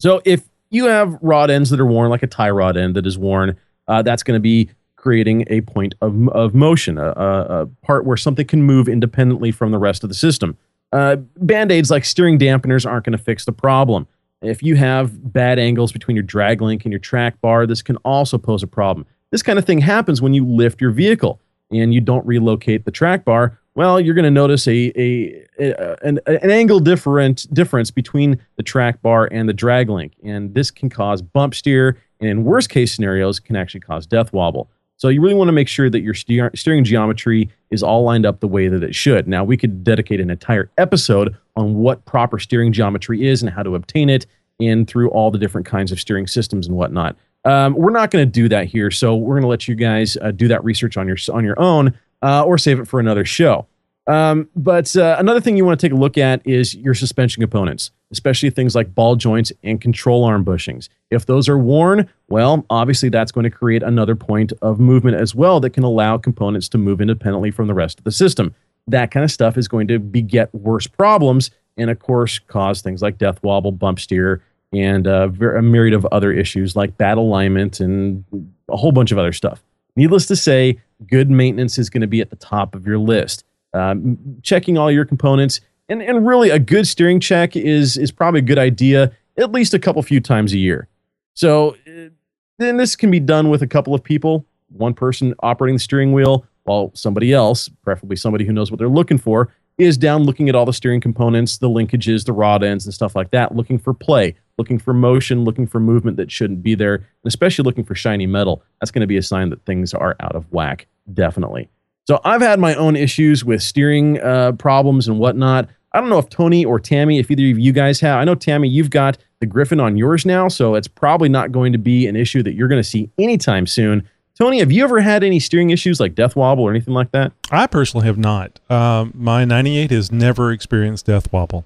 [0.00, 3.06] So if you have rod ends that are worn, like a tie rod end that
[3.06, 7.62] is worn, uh, that's going to be creating a point of, of motion, a, a,
[7.62, 10.56] a, part where something can move independently from the rest of the system.
[10.92, 14.06] Uh, Band aids like steering dampeners aren't going to fix the problem.
[14.42, 17.96] If you have bad angles between your drag link and your track bar, this can
[17.98, 19.06] also pose a problem.
[19.30, 22.90] This kind of thing happens when you lift your vehicle and you don't relocate the
[22.90, 23.58] track bar.
[23.74, 28.62] Well, you're going to notice a, a, a an, an angle different difference between the
[28.62, 32.70] track bar and the drag link, and this can cause bump steer, and in worst
[32.70, 34.68] case scenarios, can actually cause death wobble.
[34.96, 38.26] So you really want to make sure that your steer- steering geometry is all lined
[38.26, 39.28] up the way that it should.
[39.28, 43.62] Now, we could dedicate an entire episode on what proper steering geometry is and how
[43.62, 44.26] to obtain it
[44.58, 47.16] and through all the different kinds of steering systems and whatnot.
[47.44, 50.16] Um, we're not going to do that here, so we're going to let you guys
[50.20, 53.24] uh, do that research on your on your own uh, or save it for another
[53.24, 53.66] show.
[54.08, 57.42] Um, but uh, another thing you want to take a look at is your suspension
[57.42, 60.88] components, especially things like ball joints and control arm bushings.
[61.10, 65.34] If those are worn, well, obviously that's going to create another point of movement as
[65.34, 68.54] well that can allow components to move independently from the rest of the system.
[68.86, 73.02] That kind of stuff is going to beget worse problems and, of course, cause things
[73.02, 77.80] like death wobble, bump steer, and uh, a myriad of other issues like bad alignment
[77.80, 78.24] and
[78.68, 79.62] a whole bunch of other stuff.
[79.96, 83.44] Needless to say, good maintenance is going to be at the top of your list
[83.74, 88.38] um, checking all your components, and, and really a good steering check is is probably
[88.38, 90.88] a good idea at least a couple few times a year.
[91.34, 92.10] So uh,
[92.58, 96.12] then this can be done with a couple of people, one person operating the steering
[96.12, 100.48] wheel while somebody else, preferably somebody who knows what they're looking for, is down looking
[100.48, 103.78] at all the steering components, the linkages, the rod ends, and stuff like that, looking
[103.78, 107.84] for play, looking for motion, looking for movement that shouldn't be there, and especially looking
[107.84, 108.62] for shiny metal.
[108.80, 111.70] That's going to be a sign that things are out of whack, definitely.
[112.08, 115.68] So I've had my own issues with steering uh, problems and whatnot.
[115.92, 118.18] I don't know if Tony or Tammy, if either of you guys have.
[118.18, 121.72] I know Tammy, you've got the Griffin on yours now, so it's probably not going
[121.72, 124.08] to be an issue that you're going to see anytime soon.
[124.38, 127.32] Tony, have you ever had any steering issues like death wobble or anything like that?
[127.50, 128.60] I personally have not.
[128.70, 131.64] Um, my 98 has never experienced death wobble.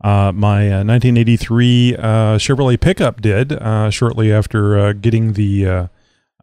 [0.00, 2.00] Uh, my uh, 1983 uh,
[2.38, 5.88] Chevrolet pickup did uh, shortly after uh, getting the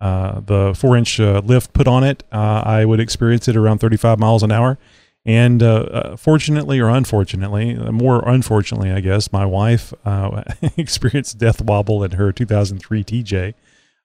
[0.02, 4.44] uh, the four inch lift put on it, I would experience it around 35 miles
[4.44, 4.78] an hour.
[5.26, 5.62] And
[6.20, 9.94] fortunately or unfortunately, more unfortunately, I guess, my wife
[10.78, 13.54] experienced death wobble in her 2003 TJ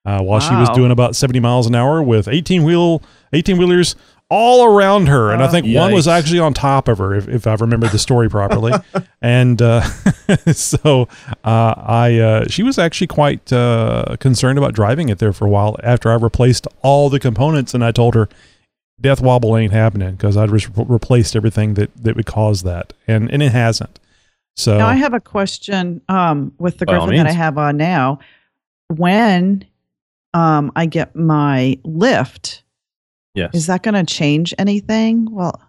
[0.05, 0.39] while wow.
[0.39, 3.03] she was doing about 70 miles an hour with 18 wheel
[3.33, 3.97] 18 wheelers
[4.31, 7.29] all around her, and I think uh, one was actually on top of her, if,
[7.29, 8.73] if I remember the story properly.
[9.23, 9.83] and uh,
[10.53, 11.09] so
[11.45, 15.51] uh, I, uh, she was actually quite uh, concerned about driving it there for a
[15.51, 18.29] while after I replaced all the components, and I told her,
[19.01, 23.31] "Death wobble ain't happening," because I'd re- replaced everything that that would cause that, and
[23.31, 24.01] and it hasn't.
[24.57, 28.21] So now I have a question um, with the Griffin that I have on now.
[28.89, 29.65] When
[30.35, 32.65] um, I get my lift
[33.35, 33.51] Yes.
[33.53, 35.29] Is that going to change anything?
[35.31, 35.61] Well,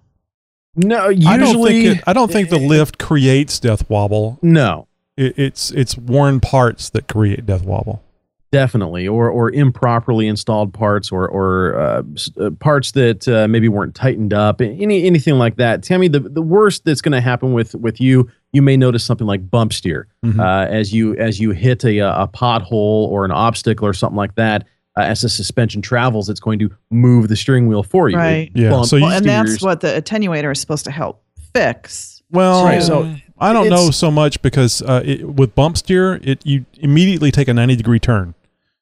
[0.76, 1.10] no.
[1.10, 4.38] Usually, I don't think, it, I don't think the lift creates death wobble.
[4.42, 4.88] No,
[5.18, 8.04] it, it's it's worn parts that create death wobble.
[8.52, 12.04] Definitely, or or improperly installed parts, or or uh,
[12.40, 15.82] uh, parts that uh, maybe weren't tightened up, any anything like that.
[15.82, 19.28] Tammy, the the worst that's going to happen with with you, you may notice something
[19.28, 20.40] like bump steer mm-hmm.
[20.40, 24.36] uh, as you as you hit a a pothole or an obstacle or something like
[24.36, 24.66] that
[24.98, 28.18] uh, as the suspension travels, it's going to move the steering wheel for you.
[28.18, 28.52] Right.
[28.54, 28.82] Yeah.
[28.84, 31.22] so well, and that's what the attenuator is supposed to help
[31.54, 32.24] fix.
[32.32, 32.82] Well, right.
[32.82, 37.32] so I don't know so much because uh, it, with bump steer, it you immediately
[37.32, 38.36] take a ninety degree turn.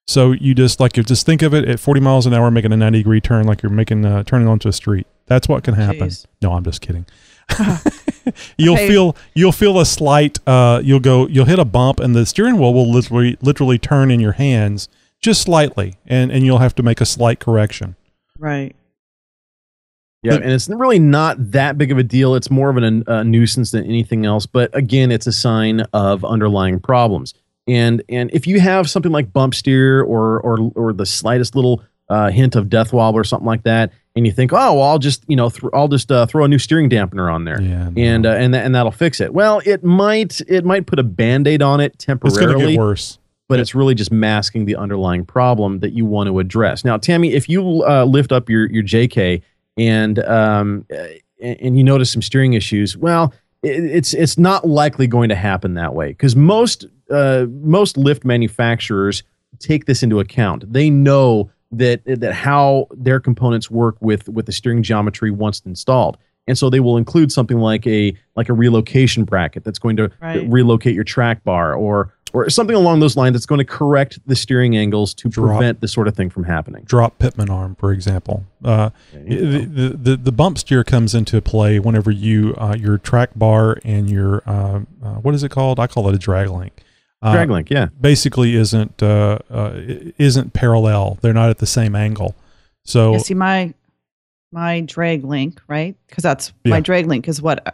[0.05, 2.73] So you just like you just think of it at forty miles an hour, making
[2.73, 5.07] a ninety degree turn, like you're making uh, turning onto a street.
[5.25, 6.09] That's what can happen.
[6.09, 6.25] Jeez.
[6.41, 7.05] No, I'm just kidding.
[8.57, 8.87] you'll Okay.
[8.87, 12.57] feel you'll feel a slight uh you'll go you'll hit a bump and the steering
[12.57, 14.87] wheel will literally literally turn in your hands
[15.21, 17.95] just slightly and and you'll have to make a slight correction.
[18.39, 18.75] Right.
[20.25, 22.33] Yeah, and it's really not that big of a deal.
[22.35, 24.45] It's more of an, a nuisance than anything else.
[24.45, 27.33] But again, it's a sign of underlying problems.
[27.67, 31.83] And and if you have something like bump steer or or or the slightest little
[32.09, 34.99] uh, hint of death wobble or something like that, and you think, oh, well, I'll
[34.99, 37.89] just you know th- I'll just uh, throw a new steering dampener on there, yeah,
[37.95, 39.33] and uh, and tha- and that'll fix it.
[39.33, 42.77] Well, it might it might put a band aid on it It's temporarily to get
[42.79, 43.17] worse.
[43.49, 46.83] but it's really just masking the underlying problem that you want to address.
[46.85, 49.41] Now, Tammy, if you uh, lift up your your JK
[49.77, 50.85] and um,
[51.41, 53.33] and and you notice some steering issues, well,
[53.63, 59.23] it's it's not likely going to happen that way because most uh, most lift manufacturers
[59.59, 60.71] take this into account.
[60.71, 66.17] They know that that how their components work with with the steering geometry once installed.
[66.45, 70.11] And so they will include something like a like a relocation bracket that's going to
[70.21, 70.45] Right.
[70.49, 74.35] relocate your track bar or or something along those lines that's going to correct the
[74.35, 75.57] steering angles to Drop.
[75.57, 76.83] prevent this sort of thing from happening.
[76.83, 78.43] drop pitman arm, for example.
[78.65, 83.29] Uh, the, the, the the bump steer comes into play whenever you uh, your track
[83.35, 85.79] bar and your uh, uh, what is it called?
[85.79, 86.73] I call it a drag link.
[87.23, 87.87] Uh, Drag link, yeah.
[88.01, 89.71] basically isn't uh, uh,
[90.17, 91.17] isn't parallel.
[91.21, 92.35] They're not at the same angle.
[92.83, 93.73] So Yeah, see my
[94.51, 95.95] my drag link, right?
[96.07, 96.71] Because that's Yeah.
[96.71, 97.71] my drag link is what uh,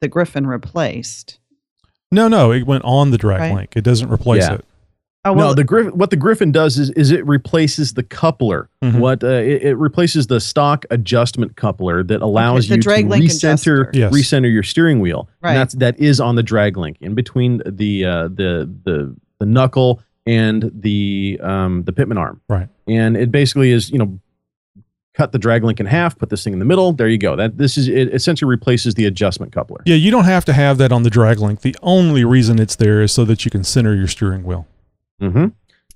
[0.00, 1.38] the Griffin replaced.
[2.10, 3.54] no, no, it went on the drag Right.
[3.54, 3.76] link.
[3.76, 4.54] It doesn't replace Yeah.
[4.54, 4.64] it.
[5.26, 5.96] Oh no, well, the Griffin.
[5.98, 8.68] What the Griffin does is is it replaces the coupler.
[8.82, 9.00] Mhm.
[9.00, 13.10] What uh, it, it replaces the stock adjustment coupler that allows the you drag to
[13.10, 13.90] link recenter.
[13.92, 14.12] Yes.
[14.12, 15.28] recenter your steering wheel.
[15.42, 15.50] Right.
[15.50, 19.46] And that's that is on the drag link in between the uh, the the the
[19.46, 22.40] knuckle and the um, the pitman arm.
[22.48, 22.68] Right.
[22.86, 24.18] And it basically is you know
[25.14, 26.92] cut the drag link in half, put this thing in the middle.
[26.92, 27.36] There you go.
[27.36, 29.82] That this is it essentially replaces the adjustment coupler.
[29.86, 31.62] Yeah, you don't have to have that on the drag link.
[31.62, 34.66] The only reason it's there is so that you can center your steering wheel.
[35.20, 35.46] Hmm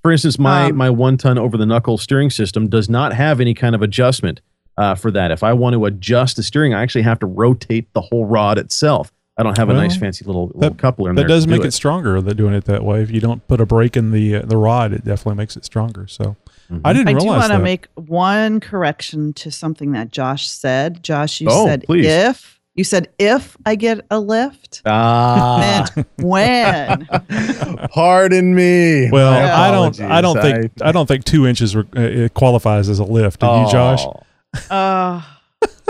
[0.03, 3.41] For instance, my Um, my one ton over the knuckle steering system does not have
[3.41, 4.41] any kind of adjustment
[4.79, 5.31] uh, for that.
[5.31, 8.57] If I want to adjust the steering, I actually have to rotate the whole rod
[8.59, 9.13] itself.
[9.39, 11.29] I don't have a Well, nice fancy little, little coupler in That there.
[11.29, 12.21] does to make do it stronger.
[12.21, 13.03] That doing it that way.
[13.03, 15.65] If you don't put a brake in the uh, the rod, it definitely makes it
[15.65, 16.07] stronger.
[16.07, 16.37] So
[16.85, 21.03] I didn't I do want to make one correction to something that Josh said.
[21.03, 22.07] Josh, you Oh, said please.
[22.07, 27.07] if you said if I get a lift, Ah, meant when.
[27.93, 29.11] pardon me.
[29.11, 30.01] well, My I don't.
[30.01, 30.73] I don't think.
[30.83, 33.41] I, don't think two inches re- uh, it qualifies as a lift.
[33.41, 34.05] Do you, Josh?
[34.05, 34.23] Oh,
[34.75, 35.23] Uh,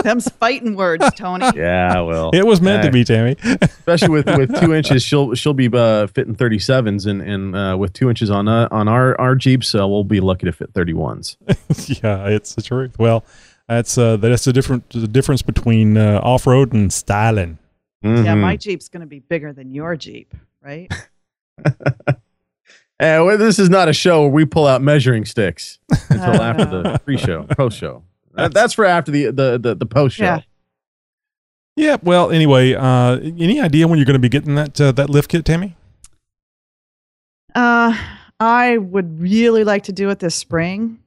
[0.03, 1.45] them's fighting words, Tony.
[1.55, 3.35] Yeah, well, It was meant to be, Tammy.
[3.61, 7.75] especially with with two inches, she'll she'll be uh, fitting thirty sevens, and and uh,
[7.79, 10.73] with two inches on uh, on our our Jeeps, uh, we'll be lucky to fit
[10.73, 11.37] thirty ones.
[12.03, 12.97] yeah, it's the truth.
[12.99, 13.23] Well,
[13.75, 17.57] that's uh, that's the different the difference between uh, off road and styling.
[18.03, 18.41] Yeah, Hmm.
[18.41, 20.91] my Jeep's going to be bigger than your Jeep, right?
[22.99, 25.79] Eh, well, this is not a show where we pull out measuring sticks
[26.11, 28.03] until Uh, after the pre-show, post-show.
[28.35, 30.23] That, that's for after the the the, the post-show.
[30.23, 30.41] Yeah.
[31.75, 31.97] Yeah.
[32.03, 35.31] Well, anyway, uh, any idea when you're going to be getting that uh, that lift
[35.31, 35.75] kit, Tammy?
[37.55, 37.97] Uh,
[38.39, 40.99] I would really like to do it this spring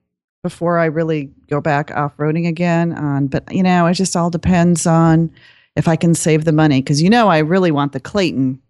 [0.45, 2.93] before I really go back off roading again.
[2.93, 5.31] On, but you know, it just all depends on
[5.75, 8.61] if I can save the money because you know I really want the Clayton.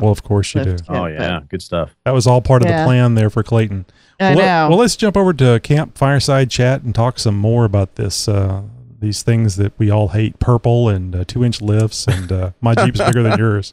[0.00, 0.72] Well, of course you do.
[0.72, 1.94] kit, Oh yeah, good stuff.
[2.04, 3.86] That was all part of the plan there for Clayton.
[4.18, 4.68] I well, let- know.
[4.70, 8.28] well, let's jump over to Camp Fireside Chat and talk some more about this.
[8.28, 8.62] Uh,
[8.98, 12.98] these things that we all hate: purple and uh, two-inch lifts, and uh, my Jeep's
[12.98, 13.72] bigger than yours.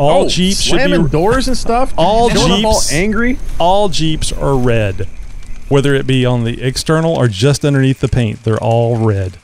[0.00, 1.92] All Oh, Jeeps should slamming be doors and stuff.
[1.96, 3.38] all Showing up all Jeeps angry.
[3.58, 5.06] All Jeeps are red,
[5.68, 8.42] whether it be on the external or just underneath the paint.
[8.44, 9.36] They're all red.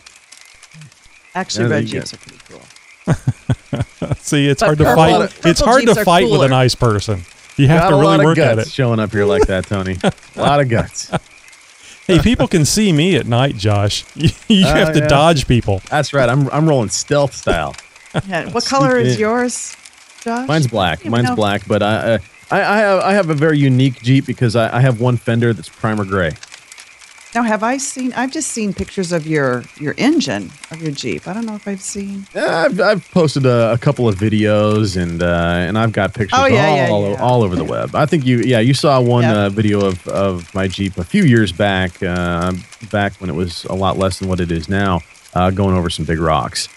[1.35, 4.15] Actually, red Jeeps get- are pretty cool.
[4.19, 5.31] See, it's But hard to purple- fight.
[5.31, 7.23] purple It's hard Jeeps to are fight with a nice person.
[7.57, 8.69] You have Got to really work at it.
[8.69, 9.97] showing up here like that, Tony.
[10.05, 11.11] a lot of guts.
[12.07, 14.05] Hey, people can see me at night, Josh.
[14.15, 15.09] You, you Uh, have to yeah.
[15.09, 15.83] dodge people.
[15.91, 16.29] That's right.
[16.29, 17.75] I'm I'm rolling stealth style.
[18.29, 18.49] Yeah.
[18.53, 19.77] What color is yours,
[20.27, 20.49] Josh?
[20.49, 21.05] Mine's black.
[21.05, 21.37] Mine's know.
[21.37, 22.18] black, but I, uh,
[22.51, 25.53] I I have I have a very unique Jeep because I, I have one fender
[25.53, 26.33] that's primer gray.
[27.35, 28.12] Now, have I seen?
[28.14, 31.29] I've just seen pictures of your your engine of your Jeep.
[31.29, 32.27] I don't know if I've seen.
[32.35, 36.39] Yeah, I've, I've posted a, a couple of videos and uh, and I've got pictures
[36.43, 37.22] Oh, yeah, yeah, all, yeah.
[37.22, 37.95] all over the web.
[37.95, 41.22] I think you yeah you saw one uh, video of, of my Jeep a few
[41.24, 42.53] years back uh,
[42.91, 45.03] back when it was a lot less than what it is now
[45.35, 46.68] uh, going over some big rocks.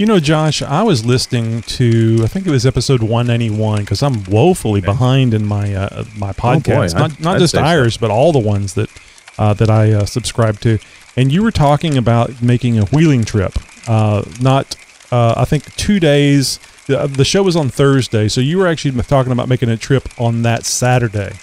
[0.00, 4.24] You know, Josh, I was listening to I think it was episode 191 because I'm
[4.24, 8.00] woefully behind in my uh, my podcasts, I'd- not not I'd just say so.
[8.00, 8.88] but all the ones that
[9.36, 10.78] uh, that I uh, subscribe to.
[11.18, 13.52] And you were talking about making a wheeling trip,
[13.86, 14.74] uh, not
[15.12, 16.60] uh, I think two days.
[16.86, 20.08] The, the show was on Thursday, so you were actually talking about making a trip
[20.18, 21.34] on that Saturday.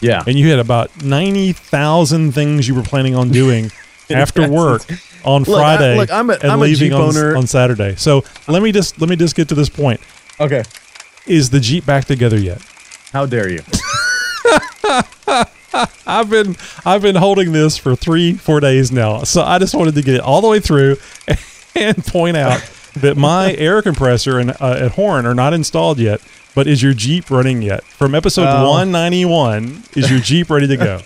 [0.00, 0.24] Yeah.
[0.26, 3.70] And you had about 90,000 things you were planning on doing
[4.10, 4.86] after work
[5.24, 7.36] on Look, I- Friday look, I'm a- and I'm leaving on, owner.
[7.36, 7.94] on Saturday.
[7.96, 10.00] So let me just let me just get to this point.
[10.40, 10.62] Okay.
[11.26, 12.62] Is the Jeep back together yet?
[13.12, 13.60] How dare you?
[16.06, 19.94] I've been I've been holding this for three four days now, so I just wanted
[19.96, 20.96] to get it all the way through
[21.76, 22.62] and point out
[22.96, 26.20] that my air compressor and, uh, and horn are not installed yet.
[26.54, 27.84] But is your Jeep running yet?
[27.84, 28.70] From episode Oh.
[28.70, 31.00] 191, is your Jeep ready to go?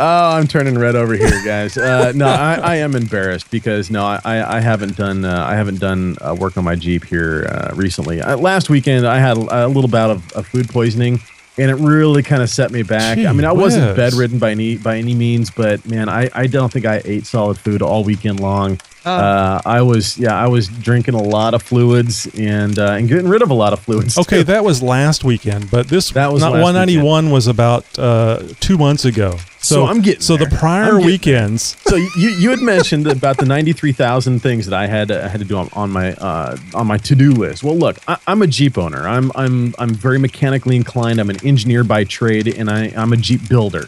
[0.00, 1.76] Oh, I'm turning red over here, guys.
[1.76, 5.80] Uh, no, I, I am embarrassed because no, I, I haven't done uh, I haven't
[5.80, 8.20] done uh, work on my Jeep here uh, recently.
[8.20, 11.20] Uh, last weekend, I had a little bout of, of food poisoning,
[11.58, 13.18] and it really kind of set me back.
[13.18, 13.96] I mean, I wasn't whiz.
[13.96, 17.58] bedridden by any by any means, but man, I, I don't think I ate solid
[17.58, 18.78] food all weekend long.
[19.04, 19.10] Oh.
[19.12, 23.28] Uh, I was yeah, I was drinking a lot of fluids and uh, and getting
[23.28, 24.16] rid of a lot of fluids.
[24.16, 24.44] Okay, too.
[24.44, 28.78] that was last weekend, but this That was not last 191 was about uh, two
[28.78, 29.36] months ago.
[29.68, 30.58] So, So I'm getting so the there.
[30.58, 31.76] prior I'm weekends.
[31.88, 35.28] So you you had mentioned about the ninety three thousand things that I had I
[35.28, 37.62] had to do on, on my uh, on my to do list.
[37.62, 39.06] Well, look, I, I'm a Jeep owner.
[39.08, 41.18] I'm I'm I'm very mechanically inclined.
[41.20, 43.84] I'm an engineer by trade, and I I'm a Jeep builder,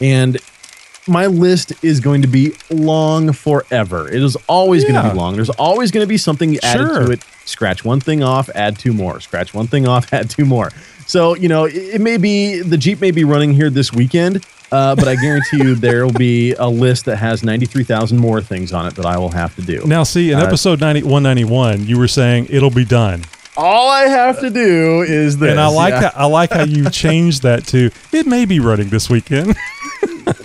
[0.00, 0.38] and
[1.08, 4.06] my list is going to be long forever.
[4.08, 5.34] It is always going to be long.
[5.34, 7.06] There's always going to be something added Sure.
[7.06, 7.24] to it.
[7.46, 9.18] Scratch one thing off, add two more.
[9.20, 10.70] Scratch one thing off, add two more.
[11.06, 14.44] So you know, it, it may be the Jeep may be running here this weekend,
[14.72, 18.18] uh, but I guarantee you there will be a list that has ninety three thousand
[18.18, 19.82] more things on it that I will have to do.
[19.86, 23.24] Now, see, in Uh, episode 90, 191, you were saying it'll be done.
[23.56, 25.50] all I have to do is this.
[25.50, 26.10] and I like yeah.
[26.10, 29.54] how, I like how you changed that to it may be running this weekend.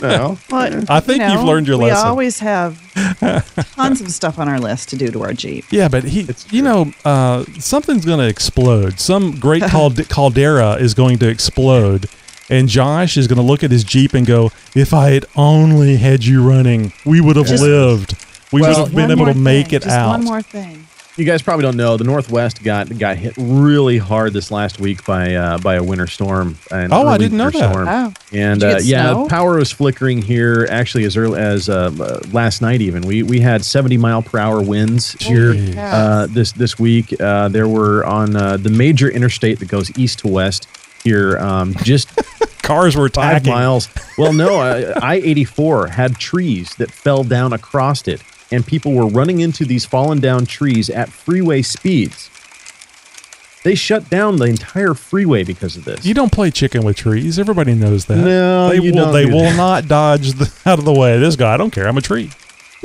[0.01, 0.37] No.
[0.49, 2.05] Well, I think you you've know, learned your we lesson.
[2.05, 2.79] We always have
[3.75, 5.65] tons of stuff on our list to do to our Jeep.
[5.71, 8.99] Yeah, but he, you know, uh, something's going to explode.
[8.99, 12.07] Some great cald- caldera is going to explode,
[12.49, 15.97] and Josh is going to look at his Jeep and go, "If I had only
[15.97, 18.15] had you running, we would have Just- lived.
[18.51, 20.87] We would have been able more to make thing, it just out." One more thing.
[21.17, 25.05] You guys probably don't know the Northwest got got hit really hard this last week
[25.05, 26.57] by uh, by a winter storm.
[26.71, 27.71] An Oh, I didn't know winter that.
[27.71, 27.87] Storm.
[27.87, 28.13] Oh.
[28.33, 29.27] And uh, yeah, snow?
[29.29, 32.81] power was flickering here actually as early as uh, uh, last night.
[32.81, 37.15] Even we we had 70 mile per hour winds here uh, this this week.
[37.21, 40.67] Uh, there were on uh, the major interstate that goes east to west
[41.05, 41.37] here.
[41.37, 42.09] Um, just
[42.65, 43.87] Cars were five miles.
[44.17, 44.59] Well, no,
[45.01, 49.85] I 84 had trees that fell down across it, and people were running into these
[49.85, 52.29] fallen down trees at freeway speeds.
[53.63, 56.05] They shut down the entire freeway because of this.
[56.05, 57.39] You don't play chicken with trees.
[57.39, 58.17] Everybody knows that.
[58.17, 59.05] No, they you will.
[59.05, 59.57] don't They will that.
[59.57, 61.17] not dodge the, out of the way.
[61.17, 61.87] This guy, I don't care.
[61.87, 62.29] I'm a tree.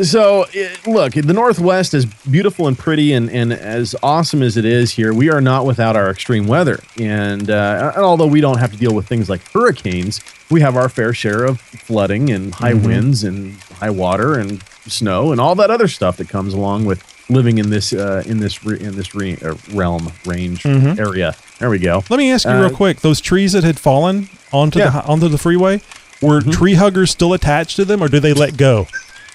[0.02, 4.64] So, it, look, the Northwest is beautiful and pretty, and, and as awesome as it
[4.64, 6.80] is here, we are not without our extreme weather.
[6.98, 10.20] And, uh, and although we don't have to deal with things like hurricanes,
[10.50, 12.86] we have our fair share of flooding and high Mhm.
[12.86, 17.02] winds and high water and snow and all that other stuff that comes along with
[17.28, 20.98] living in this uh, in this re- in this re- uh, realm range Mhm.
[20.98, 21.36] area.
[21.60, 22.02] There we go.
[22.10, 24.86] Let me ask you Uh, real quick: those trees that had fallen onto Yeah.
[24.88, 24.96] Mm-hmm.
[24.98, 25.80] the onto the freeway,
[26.20, 28.88] were tree huggers still attached to them, or do they let go?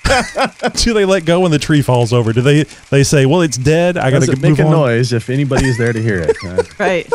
[0.76, 2.34] do they let go when the tree falls over?
[2.34, 3.98] Do they they say, "Well, it's dead.
[3.98, 4.72] I got to make a on"?
[4.72, 6.36] noise if anybody is there to hear it?
[6.46, 7.10] Uh, Right.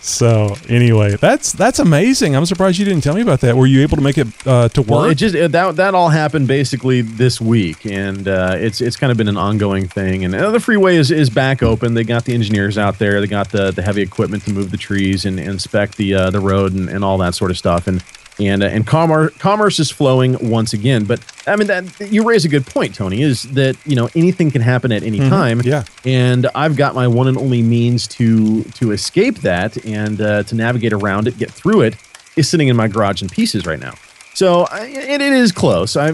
[0.00, 2.36] So anyway, that's that's amazing.
[2.36, 3.56] I'm surprised you didn't tell me about that.
[3.56, 4.90] Were you able to make it uh, to work?
[4.90, 8.96] Well, it just it, that that all happened basically this week, and uh, it's it's
[8.96, 10.24] kind of been an ongoing thing.
[10.24, 11.94] And uh, the freeway is, is back open.
[11.94, 13.20] They got the engineers out there.
[13.20, 16.40] They got the, the heavy equipment to move the trees and, inspect the uh, the
[16.40, 17.86] road and, and all that sort of stuff.
[17.86, 18.02] And
[18.38, 21.04] and uh, and commerce commerce is flowing once again.
[21.04, 23.22] But I mean that you raise a good point, Tony.
[23.22, 25.60] Is that you know anything can happen at any Mhm, time.
[25.64, 25.84] yeah.
[26.04, 30.54] And I've got my one and only means to to escape that and uh, to
[30.54, 31.96] navigate around it, get through it,
[32.36, 33.94] is sitting in my garage in pieces right now.
[34.34, 35.96] So I, it, it is close.
[35.96, 36.08] I,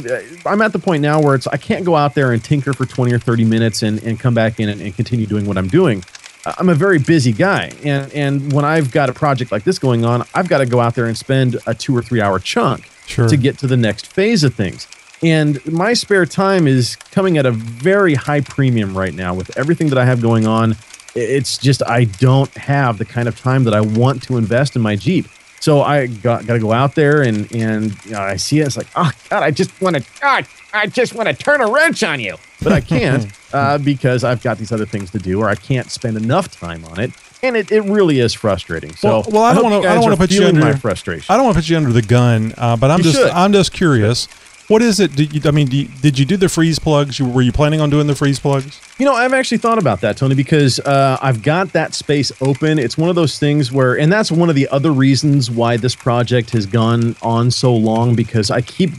[0.46, 2.86] I'm at the point now where it's I can't go out there and tinker for
[2.86, 5.66] 20 or 30 minutes and, and come back in and, and continue doing what I'm
[5.66, 6.04] doing.
[6.44, 10.04] I'm a very busy guy, and and when I've got a project like this going
[10.04, 12.88] on, I've got to go out there and spend a two or three hour chunk
[13.06, 13.28] Sure.
[13.28, 14.86] to get to the next phase of things.
[15.22, 19.88] And my spare time is coming at a very high premium right now with everything
[19.90, 20.76] that I have going on.
[21.14, 24.82] It's just I don't have the kind of time that I want to invest in
[24.82, 25.26] my Jeep.
[25.62, 28.66] So I got got to go out there and and you know, I see it.
[28.66, 30.44] It's like, oh God, I just want to, God,
[30.74, 32.34] I just want to turn a wrench on you,
[32.64, 35.88] but I can't uh, because I've got these other things to do, or I can't
[35.88, 37.12] spend enough time on it,
[37.44, 38.92] and it, it really is frustrating.
[38.96, 39.88] So well, well I don't want to.
[39.88, 41.32] I don't want to put you under my frustration.
[41.32, 43.18] I don't want to put you under the gun, uh, but I'm You just.
[43.18, 43.30] should.
[43.30, 44.26] I'm just curious.
[44.68, 45.14] What is it?
[45.16, 47.18] Did you, I mean, do you, did you do the freeze plugs?
[47.18, 48.80] You, were you planning on doing the freeze plugs?
[48.98, 52.78] You know, I've actually thought about that, Tony, because uh, I've got that space open.
[52.78, 55.94] It's one of those things where, and that's one of the other reasons why this
[55.94, 58.90] project has gone on so long, because I keep,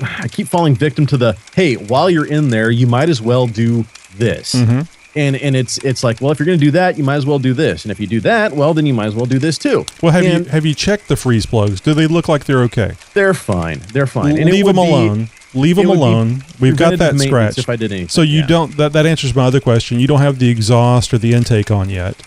[0.00, 3.46] I keep falling victim to the, hey, while you're in there, you might as well
[3.46, 3.84] do
[4.16, 4.54] this.
[4.54, 4.86] Mhm.
[5.16, 7.26] And, and it's it's like well if you're going to do that you might as
[7.26, 9.40] well do this and if you do that well then you might as well do
[9.40, 11.80] this too Well, have And you have you checked the freeze plugs?
[11.80, 12.92] Do they look like they're okay?
[13.12, 15.28] they're fine they're fine And Leave them be- alone.
[15.52, 16.44] Leave them alone.
[16.60, 17.58] We've got that scratch.
[17.58, 18.46] if I did anything So you yeah.
[18.46, 18.76] don't.
[18.76, 19.98] That that answers my other question.
[19.98, 22.22] You don't have the exhaust or the intake on yet.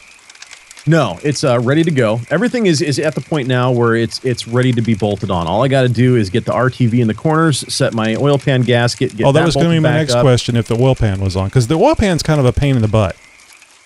[0.86, 2.20] No, it's uh, ready to go.
[2.30, 5.48] Everything is is at the point now where it's it's ready to be bolted on.
[5.48, 8.38] All I got to do is get the RTV in the corners, set my oil
[8.38, 9.16] pan gasket.
[9.16, 10.24] Get oh, that, was going to be my next up.
[10.24, 10.58] question.
[10.58, 12.82] If the oil pan was on, because the oil pan's kind of a pain in
[12.82, 13.16] the butt.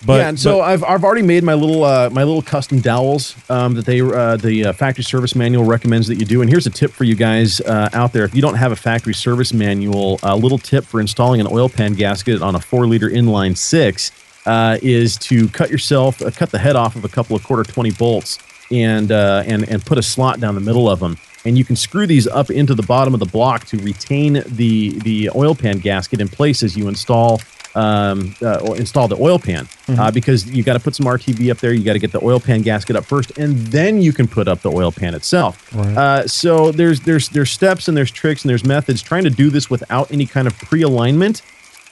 [0.04, 2.80] But yeah, and so but- I've I've already made my little uh, my little custom
[2.80, 6.40] dowels um, that they uh, the uh, factory service manual recommends that you do.
[6.40, 8.76] And here's a tip for you guys uh, out there: if you don't have a
[8.76, 12.88] factory service manual, a little tip for installing an oil pan gasket on a four
[12.88, 14.10] liter inline six
[14.48, 17.62] uh, is to cut yourself uh, cut the head off of a couple of quarter
[17.62, 18.38] twenty bolts
[18.72, 21.16] and uh, and and put a slot down the middle of them.
[21.44, 24.98] And you can screw these up into the bottom of the block to retain the
[25.00, 27.40] the oil pan gasket in place as you install
[27.74, 31.50] um, uh, or install the oil pan uh, because you got to put some RTV
[31.50, 31.72] up there.
[31.72, 34.48] You got to get the oil pan gasket up first, and then you can put
[34.48, 35.72] up the oil pan itself.
[35.74, 35.96] Right.
[35.96, 39.02] Uh, so there's there's there's steps and there's tricks and there's methods.
[39.02, 41.42] Trying to do this without any kind of pre-alignment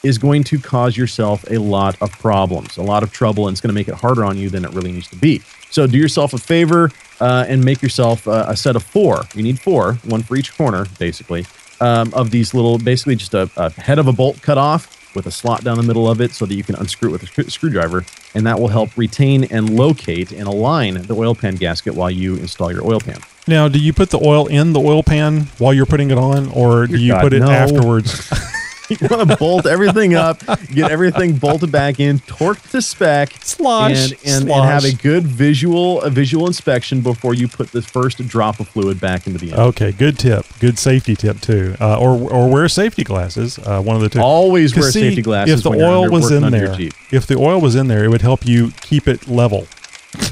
[0.07, 3.61] is going to cause yourself a lot of problems, a lot of trouble, and it's
[3.61, 5.43] going to make it harder on you than it really needs to be.
[5.71, 6.91] So do yourself a favor
[7.21, 9.23] uh, and make yourself uh, a set of four.
[9.35, 11.45] You need four, one for each corner, basically,
[11.81, 15.27] um, of these little, basically just a, a head of a bolt cut off with
[15.27, 17.27] a slot down the middle of it so that you can unscrew it with a
[17.27, 18.05] screw- screwdriver,
[18.35, 22.37] and that will help retain and locate and align the oil pan gasket while you
[22.37, 23.19] install your oil pan.
[23.49, 26.49] now, do you put the oil in the oil pan while you're putting it on,
[26.51, 27.51] or do Dear you God, put it no.
[27.51, 28.31] afterwards?
[28.89, 30.41] you want to bolt everything up,
[30.73, 35.27] get everything bolted back in, torqued to spec, Slosh, and, and, and have a good
[35.27, 39.47] visual a visual inspection before you put the first drop of fluid back into the
[39.47, 39.61] engine.
[39.61, 40.47] Okay, good tip.
[40.61, 41.77] Good safety tip too.
[41.81, 43.59] Uh, or or wear safety glasses.
[43.59, 44.21] Uh, one of the two.
[44.21, 46.75] Always wear see, safety glasses If the oil was in there,
[47.11, 49.67] if the oil was in there, it would help you keep it level.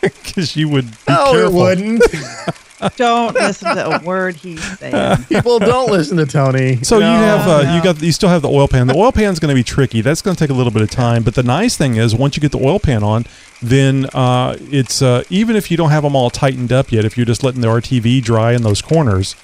[0.00, 2.02] Because you would be No, it wouldn't.
[2.96, 5.24] Don't listen to a word he's saying.
[5.28, 6.82] People don't listen to Tony.
[6.82, 7.76] So you have uh, no.
[7.76, 8.86] you got you still have the oil pan.
[8.86, 10.00] The oil pan's going to be tricky.
[10.00, 11.22] That's going to take a little bit of time.
[11.22, 13.24] But the nice thing is, once you get the oil pan on,
[13.60, 17.16] then uh, it's uh, even if you don't have them all tightened up yet, if
[17.16, 19.34] you're just letting the RTV dry in those corners,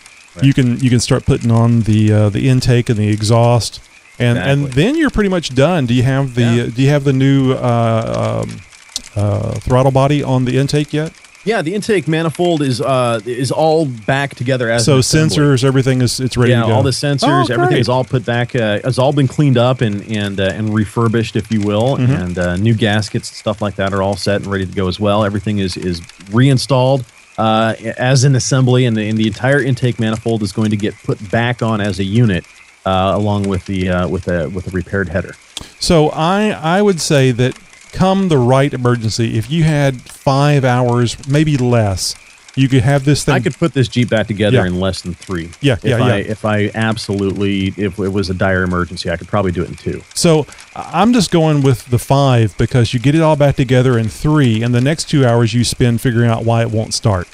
[0.42, 3.80] you can you can start putting on the uh, the intake and the exhaust,
[4.18, 5.86] and and then you're pretty much done.
[5.86, 8.60] Do you have the do you have the new uh, um,
[9.16, 11.12] uh, throttle body on the intake yet?
[11.46, 16.18] Yeah, the intake manifold is uh is all back together as So sensors, everything is
[16.18, 16.72] it's ready yeah, to go.
[16.74, 19.82] all the sensors, Oh, everything is all put back, uh, has all been cleaned up
[19.82, 22.18] and and uh, and refurbished, if you will, Mhm.
[22.22, 24.88] and uh, new gaskets, and stuff like that, are all set and ready to go
[24.88, 25.22] as well.
[25.22, 26.00] Everything is is
[26.32, 27.04] reinstalled
[27.36, 30.94] uh, as an assembly, and the, and the entire intake manifold is going to get
[31.04, 32.44] put back on as a unit,
[32.86, 35.34] uh, along with the uh, with a with a repaired header.
[35.78, 37.54] So I I would say that
[37.94, 42.14] come the right emergency, if you had five hours, maybe less,
[42.56, 43.34] you could have this thing.
[43.34, 44.66] I could put this Jeep back together Yeah.
[44.66, 45.50] in less than three.
[45.60, 46.24] Yeah, if yeah, I, yeah.
[46.30, 49.74] If I absolutely, if it was a dire emergency, I could probably do it in
[49.74, 50.02] two.
[50.14, 50.46] So
[50.76, 54.62] I'm just going with the five because you get it all back together in three,
[54.62, 57.26] and the next two hours you spend figuring out why it won't start.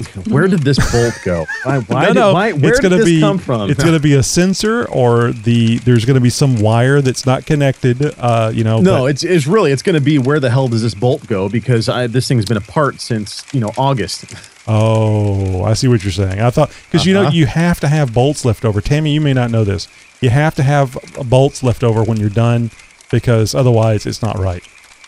[0.28, 1.46] Where did this bolt go?
[1.64, 1.78] Why?
[1.86, 3.70] why no, did, no, why, where it's did gonna this be, come from?
[3.70, 7.26] It's going to be a sensor, or the there's going to be some wire that's
[7.26, 8.02] not connected.
[8.18, 10.68] Uh, you know, no, but- it's it's really it's going to be where the hell
[10.68, 11.48] does this bolt go?
[11.48, 14.24] Because I, this thing's been apart since you know August.
[14.68, 16.40] Oh, I see what you're saying.
[16.40, 17.30] I thought because you know Uh-huh.
[17.32, 18.80] you have to have bolts left over.
[18.80, 19.88] Tammy, you may not know this.
[20.20, 20.96] You have to have
[21.28, 22.70] bolts left over when you're done
[23.10, 24.62] because otherwise it's not right.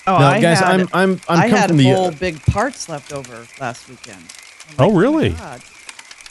[0.06, 2.88] Oh, No, I guys, had, I'm- I'm- I'm I had from the, whole big parts
[2.88, 4.24] left over last weekend.
[4.78, 5.30] Oh, really?
[5.30, 5.62] God.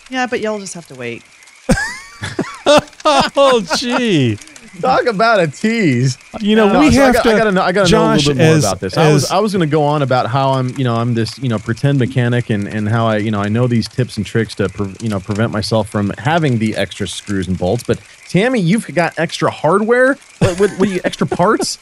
[0.09, 1.23] Yeah, but y'all just have to wait.
[3.05, 4.37] oh, gee.
[4.79, 6.17] Talk about a tease.
[6.39, 7.29] You know, No, we so have I got, to.
[7.33, 7.61] I gotta know.
[7.61, 8.97] I gotta Josh, know a little bit more as- about this.
[8.97, 11.37] I was I was going to go on about how I'm you know I'm this
[11.39, 14.25] you know pretend mechanic and and how I you know I know these tips and
[14.25, 17.83] tricks to pre- you know prevent myself from having the extra screws and bolts.
[17.83, 17.99] But
[18.29, 20.15] Tammy, you've got extra hardware.
[20.39, 21.77] What, what, what do you extra parts?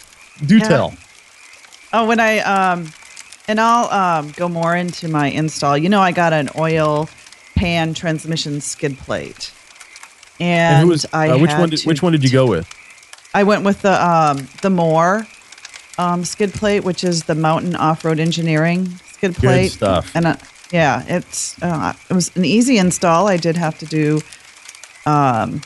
[0.46, 0.68] Do Yeah.
[0.68, 0.94] tell.
[1.94, 2.92] Oh, when I um,
[3.50, 3.90] And I'll
[4.20, 5.76] um, go more into my install.
[5.76, 7.10] You know, I got an oil
[7.56, 9.52] pan transmission skid plate,
[10.40, 11.70] and, And who was I uh, which one?
[11.70, 12.70] Did, to- which one did you go with?
[13.34, 15.26] I went with the um, the MORE
[15.98, 19.64] um, skid plate, which is the Mountain Off Road Engineering skid plate.
[19.70, 20.16] Good stuff.
[20.16, 20.36] And uh,
[20.72, 23.28] yeah, it's uh, it was an easy install.
[23.28, 24.22] I did have to do
[25.08, 25.62] um,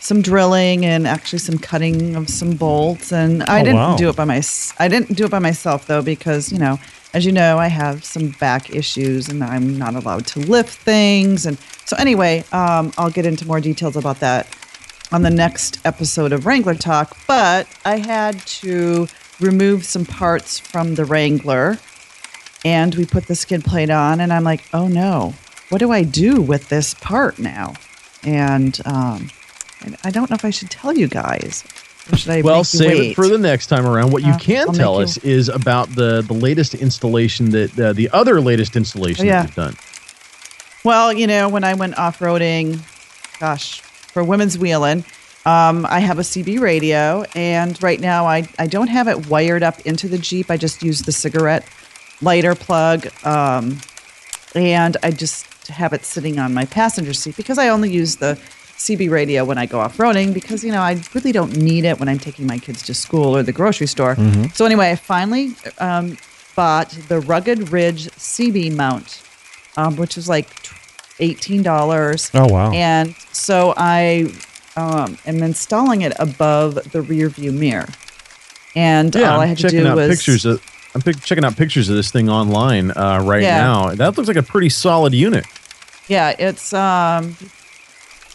[0.00, 3.96] some drilling and actually some cutting of some bolts, and I Oh, didn't wow.
[3.96, 4.42] do it by my
[4.78, 6.78] I didn't do it by myself though because you know.
[7.16, 11.46] As you know, I have some back issues and I'm not allowed to lift things.
[11.46, 11.56] And
[11.86, 14.46] so, anyway, um, I'll get into more details about that
[15.12, 19.08] on the next episode of Wrangler Talk, but I had to
[19.40, 21.78] remove some parts from the Wrangler
[22.66, 25.32] and we put the skid plate on and I'm like, "Oh no.
[25.70, 27.72] What do I do with this part now?"
[28.24, 29.30] And um
[29.80, 31.64] I- I don't know if I should tell you guys.
[32.12, 33.10] Or should I well, you save wait?
[33.10, 34.12] it for the next time around.
[34.12, 37.78] What you Uh, can I'll tell you- us is about the the latest installation that
[37.78, 39.42] uh, the other latest installation Oh, yeah.
[39.42, 39.76] that you've done.
[40.84, 42.78] Well, you know, when I went off roading,
[43.40, 45.04] gosh, for women's wheeling,
[45.44, 49.62] um, I have a CB radio, and right now I, I don't have it wired
[49.64, 50.48] up into the Jeep.
[50.50, 51.66] I just use the cigarette
[52.22, 53.80] lighter plug, um,
[54.54, 58.38] and I just have it sitting on my passenger seat because I only use the
[58.78, 61.98] CB radio when I go off roading because, you know, I really don't need it
[61.98, 64.14] when I'm taking my kids to school or the grocery store.
[64.16, 64.54] Mhm.
[64.54, 66.16] So, anyway, I finally um,
[66.54, 69.22] bought the Rugged Ridge CB mount,
[69.76, 70.48] um, which is like
[71.18, 72.30] $18.
[72.34, 72.70] Oh, wow.
[72.72, 74.30] And so I
[74.76, 77.88] um, am installing it above the rear view mirror.
[78.74, 80.62] And Yeah, all I had to checking do out was pictures of.
[80.94, 83.58] I'm pic- checking out pictures of this thing online uh, right Yeah.
[83.58, 83.94] now.
[83.94, 85.44] That looks like a pretty solid unit.
[86.08, 87.36] Yeah, it's um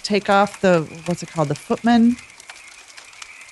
[0.03, 1.47] take off the what's it called?
[1.47, 2.17] The footman.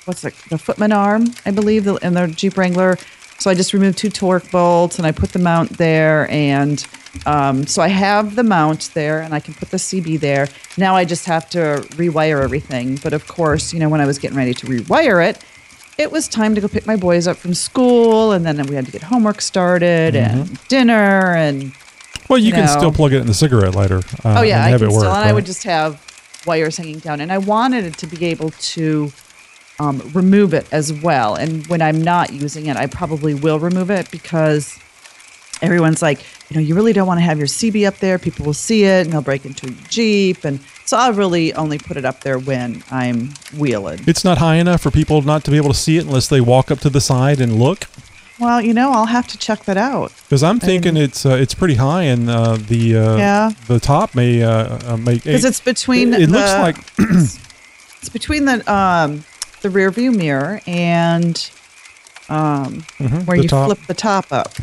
[0.05, 0.33] What's it?
[0.49, 2.97] The footman arm, I believe, the, in the Jeep Wrangler.
[3.37, 6.85] So I just removed two Torx bolts and I put the mount there, and
[7.25, 10.47] um, so I have the mount there, and I can put the CB there.
[10.77, 12.97] Now I just have to rewire everything.
[13.01, 15.43] But of course, you know, when I was getting ready to rewire it,
[15.97, 18.85] it was time to go pick my boys up from school, and then we had
[18.85, 21.73] to get homework started and dinner and.
[22.29, 22.77] Well, you, can know.
[22.77, 24.01] still plug it in the cigarette lighter.
[24.23, 25.01] Uh, oh yeah, and I have can it work.
[25.01, 25.99] still, and I would just have
[26.45, 29.11] wires hanging down, and I wanted it to be able to
[29.79, 31.35] um, remove it as well.
[31.35, 34.77] And when I'm not using it, I probably will remove it because
[35.61, 38.17] everyone's like, you know, you really don't want to have your CB up there.
[38.17, 41.77] People will see it and they'll break into your Jeep, and so I'll really only
[41.77, 43.99] put it up there when I'm wheeling.
[44.07, 46.41] It's not high enough for people not to be able to see it unless they
[46.41, 47.85] walk up to the side and look.
[48.39, 50.11] Well, you know, I'll have to check that out.
[50.23, 53.51] Because I'm thinking it's uh, it's pretty high, and uh, the uh, Yeah.
[53.67, 56.13] the top may uh, uh, make because it's between.
[56.13, 56.77] It, it looks the- like
[57.97, 59.23] it's between the um
[59.61, 61.49] the rear view mirror and
[62.29, 63.65] um Mhm, where you top.
[63.67, 64.53] flip the top up.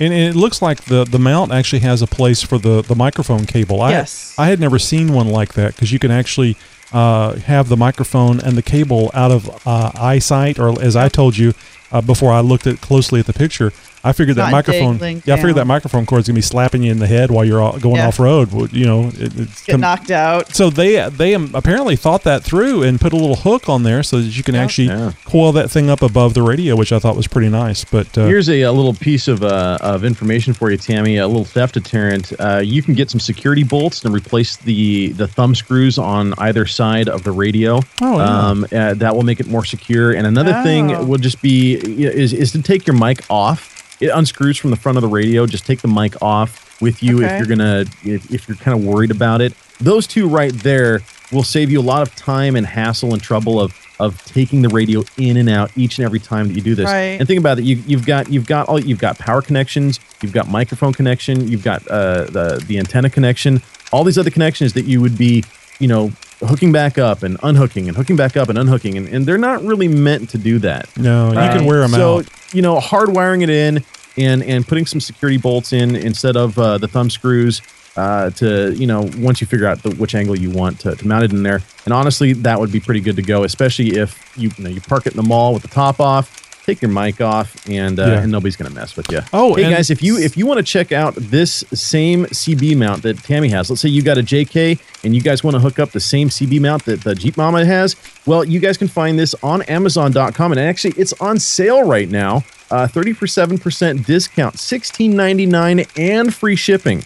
[0.00, 3.46] And it looks like the, the mount actually has a place for the, the microphone
[3.46, 3.80] cable.
[3.80, 4.34] I, Yes.
[4.36, 6.56] I had never seen one like that because you can actually
[6.92, 11.36] uh, have the microphone and the cable out of uh, eyesight, or as I told
[11.36, 11.54] you
[11.94, 13.72] uh, before I looked at closely at the picture,
[14.04, 14.92] I figured that microphone.
[14.98, 15.68] dangling Yeah, I figured that down.
[15.68, 18.08] microphone cord's gonna be slapping you in the head while you're all- going Yeah.
[18.08, 18.50] off road.
[18.72, 20.54] You know, it, it's Get knocked out.
[20.54, 24.02] so they they um, apparently thought that through and put a little hook on there
[24.02, 24.90] so that you can actually
[25.24, 27.84] coil that thing up above the radio, which I thought was pretty nice.
[27.84, 31.16] But uh, Here's a, a little piece of uh, of information for you, Tammy.
[31.16, 32.32] A little theft deterrent.
[32.38, 36.66] Uh, you can get some security bolts and replace the the thumb screws on either
[36.66, 37.80] side of the radio.
[38.02, 38.24] Oh, yeah.
[38.48, 40.12] um, uh, that will make it more secure.
[40.12, 40.62] And another Oh.
[40.62, 43.70] thing will just be is is to take your mic off.
[44.04, 45.46] It unscrews from the front of the radio.
[45.46, 47.26] Just take the mic off with you Okay.
[47.34, 49.54] if you're gonna if, if you're kind of worried about it.
[49.80, 51.00] Those two right there
[51.32, 54.68] will save you a lot of time and hassle and trouble of of taking the
[54.68, 56.86] radio in and out each and every time that you do this.
[56.86, 57.18] Right.
[57.18, 57.64] And think about it.
[57.64, 61.64] You, you've got you've got all you've got power connections, you've got microphone connection, you've
[61.64, 63.62] got uh, the the antenna connection,
[63.92, 65.44] all these other connections that you would be
[65.78, 66.12] you know
[66.46, 69.62] hooking back up and unhooking and hooking back up and unhooking, and, and they're not
[69.62, 70.88] really meant to do that.
[71.32, 72.26] no, you can wear them so, out.
[72.26, 73.84] So you know, hardwiring it in
[74.16, 77.62] and and putting some security bolts in instead of uh, the thumb screws
[77.96, 81.06] uh, to you know once you figure out the, which angle you want to, to
[81.06, 81.60] mount it in there.
[81.84, 84.80] And honestly, that would be pretty good to go, especially if you you know you
[84.80, 86.40] park it in the mall with the top off.
[86.64, 88.22] Take your mic off, and uh, Yeah.
[88.22, 89.20] and nobody's gonna mess with you.
[89.34, 93.02] Oh, hey guys, if you if you want to check out this same CB mount
[93.02, 95.78] that Tammy has, let's say you got a JK and you guys want to hook
[95.78, 99.18] up the same CB mount that the Jeep Mama has, well, you guys can find
[99.18, 102.42] this on Amazon.com, and actually, it's on sale right now.
[102.70, 107.02] Uh, 37% discount, $16.99, and free shipping.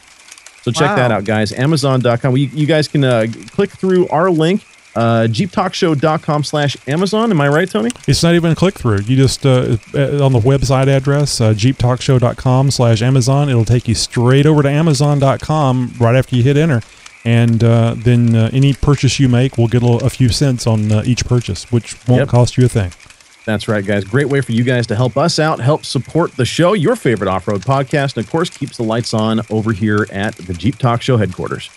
[0.63, 0.97] So check Wow.
[0.97, 1.53] that out, guys.
[1.53, 2.37] Amazon.com.
[2.37, 4.65] You, you guys can uh, click through our link.
[4.99, 7.31] Uh, jeeptalkshow.com slash Amazon.
[7.31, 7.91] Am I right, Tony?
[8.07, 9.01] It's not even a click through.
[9.03, 13.49] You just uh, uh, on the website address uh, jeeptalkshow.com slash Amazon.
[13.49, 16.83] It'll take you straight over to Amazon.com right after you hit enter,
[17.25, 20.67] and uh, then uh, any purchase you make will get a, little, a few cents
[20.67, 22.29] on uh, each purchase, which won't Yep.
[22.29, 22.91] cost you a thing.
[23.45, 24.05] That's right, guys.
[24.05, 27.29] Great way for you guys to help us out, help support the show, your favorite
[27.29, 30.77] off road podcast, and of course, keeps the lights on over here at the Jeep
[30.77, 31.71] Talk Show headquarters.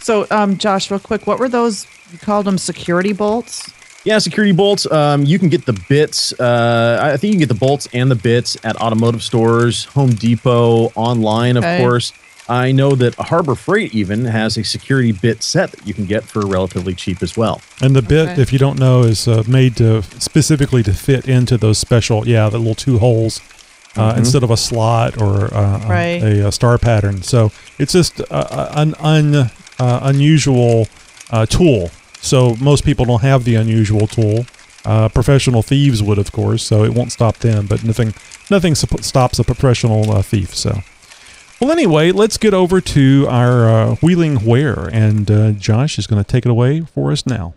[0.00, 1.86] So, um, Josh, real quick, what were those?
[2.12, 3.70] You called them security bolts?
[4.04, 4.90] Yeah, security bolts.
[4.90, 6.32] Um, you can get the bits.
[6.40, 10.10] Uh, I think you can get the bolts and the bits at automotive stores, Home
[10.10, 11.78] Depot, online, of Okay.
[11.78, 12.12] course.
[12.48, 16.24] I know that Harbor Freight even has a security bit set that you can get
[16.24, 17.60] for relatively cheap as well.
[17.82, 18.40] And the bit, Okay.
[18.40, 22.48] if you don't know, is uh, made to specifically to fit into those special, yeah,
[22.48, 23.40] the little two holes
[23.96, 24.18] uh, Mhm.
[24.18, 26.22] instead of a slot or uh, a- Right.
[26.22, 27.22] a, a star pattern.
[27.22, 30.86] So it's just uh, an un, uh, unusual
[31.30, 31.90] uh, tool.
[32.20, 34.46] So most people don't have the unusual tool.
[34.84, 37.66] Uh, professional thieves would, of course, so it won't stop them.
[37.66, 38.14] But nothing,
[38.50, 40.54] nothing stops a professional uh, thief.
[40.54, 40.78] So.
[41.60, 46.22] Well, anyway, let's get over to our uh, wheeling where, and uh, Josh is going
[46.22, 47.54] to take it away for us now.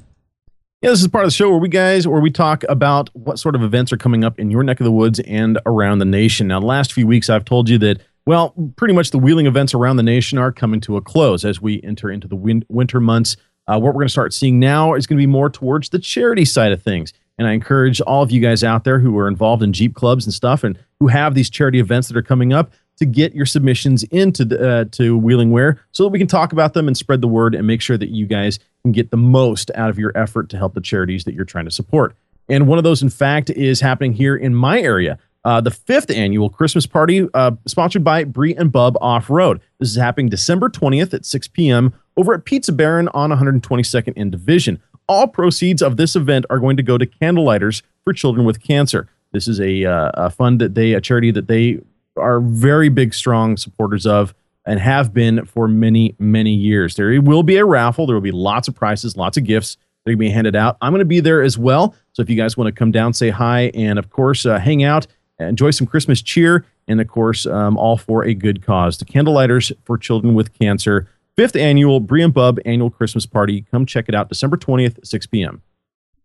[0.82, 3.38] Yeah, this is part of the show where we guys where we talk about what
[3.38, 6.06] sort of events are coming up in your neck of the woods and around the
[6.06, 6.48] nation.
[6.48, 9.74] Now, the last few weeks I've told you that well, pretty much the wheeling events
[9.74, 13.00] around the nation are coming to a close as we enter into the win- winter
[13.00, 13.36] months.
[13.68, 16.00] Uh, what we're going to start seeing now is going to be more towards the
[16.00, 17.14] charity side of things.
[17.38, 20.26] And I encourage all of you guys out there who are involved in Jeep clubs
[20.26, 23.48] and stuff and who have these charity events that are coming up to get your
[23.48, 26.96] submissions into the, uh, to Wheeling Wear so that we can talk about them and
[26.96, 29.98] spread the word and make sure that you guys can get the most out of
[29.98, 32.16] your effort to help the charities that you're trying to support.
[32.48, 35.18] And one of those, in fact, is happening here in my area.
[35.44, 39.60] Uh, the fifth annual Christmas party, uh, sponsored by Bree and Bub Off Road.
[39.80, 41.94] This is happening December 20th at 6 p.m.
[42.16, 44.82] over at Pizza Baron on 122nd in Division.
[45.08, 49.08] All proceeds of this event are going to go to Candlelighters for Children with Cancer.
[49.32, 51.80] This is a, uh, a fund that they, a charity that they
[52.18, 54.36] are very big, strong supporters of
[54.66, 56.96] and have been for many, many years.
[56.96, 58.06] There will be a raffle.
[58.06, 60.56] There will be lots of prizes, lots of gifts that are going to be handed
[60.56, 60.78] out.
[60.82, 61.96] I'm going to be there as well.
[62.14, 64.84] So if you guys want to come down, say hi, and of course, uh, hang
[64.84, 65.08] out,
[65.48, 68.98] enjoy some Christmas cheer, and of course, um, all for a good cause.
[68.98, 73.66] The Candlelighters for Children with Cancer, fifth annual Brie and Bub annual Christmas party.
[73.72, 75.62] Come check it out December 20th, 6 p.m.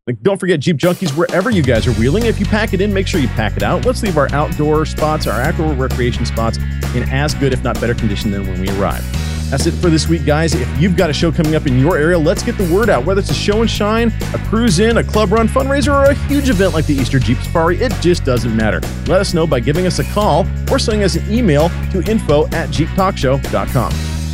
[0.06, 2.26] Like, don't forget Jeep Junkies wherever you guys are wheeling.
[2.26, 3.84] If you pack it in, make sure you pack it out.
[3.84, 6.58] Let's leave our outdoor spots, our outdoor recreation spots,
[6.94, 9.04] in as good, if not better, condition than when we arrived.
[9.50, 10.54] That's it for this week, guys.
[10.54, 13.04] If you've got a show coming up in your area, let's get the word out.
[13.04, 16.14] Whether it's a show and shine, a cruise in, a club run fundraiser, or a
[16.26, 18.80] huge event like the Easter Jeep Safari, it just doesn't matter.
[19.06, 22.46] Let us know by giving us a call or sending us an email to info
[22.48, 24.25] at jeeptalkshow.com.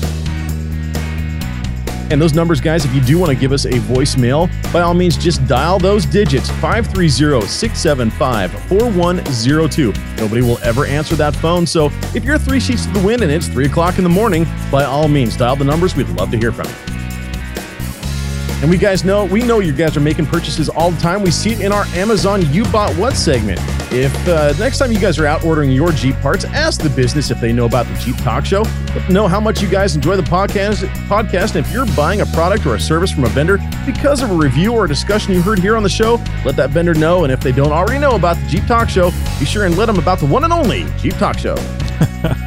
[2.13, 4.93] And those numbers, guys, if you do want to give us a voicemail, by all
[4.93, 9.95] means, just dial those digits 530 675 4102.
[10.19, 11.67] Nobody will ever answer that phone.
[11.67, 14.47] So if you're three sheets to the wind and it's 3 o'clock in the morning,
[14.71, 15.97] by all means, dial the numbers.
[15.97, 17.02] We'd love to hear from you.
[18.63, 21.23] And we guys know, we know you guys are making purchases all the time.
[21.25, 23.59] We see it in our Amazon You Bought What segment.
[23.91, 27.33] If uh, next time you guys are out ordering your Jeep parts, ask the business
[27.33, 28.63] if they know about the Jeep Talk Show.
[29.11, 30.87] Know how much you guys enjoy the podcast.
[31.09, 31.57] Podcast.
[31.57, 34.35] And if you're buying a product or a service from a vendor because of a
[34.35, 37.25] review or a discussion you heard here on the show, let that vendor know.
[37.25, 39.11] And if they don't already know about the Jeep Talk Show,
[39.41, 41.57] be sure and let them about the one and only Jeep Talk Show.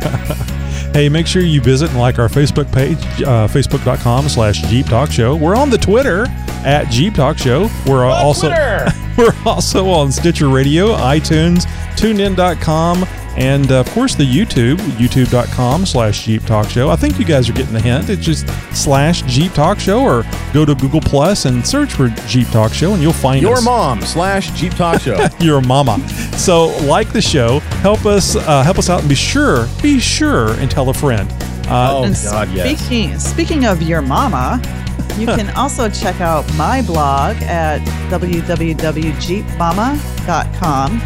[0.95, 5.11] Hey, make sure you visit and like our Facebook page, uh, facebook.com slash Jeep Talk
[5.11, 5.35] Show.
[5.35, 6.25] We're on the Twitter
[6.63, 7.69] at Jeep Talk Show.
[7.85, 8.47] We're uh, also
[9.17, 11.65] we're also on Stitcher Radio, iTunes,
[11.97, 12.99] TuneIn.com,
[13.37, 16.89] and uh, of course the YouTube, youtube.com slash Jeep Talk Show.
[16.89, 18.09] I think you guys are getting the hint.
[18.09, 22.47] It's just slash Jeep Talk Show or go to Google Plus and search for Jeep
[22.49, 23.65] Talk Show and you'll find Your us.
[23.65, 25.25] mom slash Jeep Talk Show.
[25.39, 25.97] your mama.
[26.37, 30.51] So like the show, help us uh, help us out, and be sure, be sure,
[30.59, 31.29] and tell a friend.
[31.67, 34.61] Uh, and speaking, speaking of your mama,
[35.17, 37.79] you can also check out my blog at
[38.11, 41.01] www.jeepmama.com.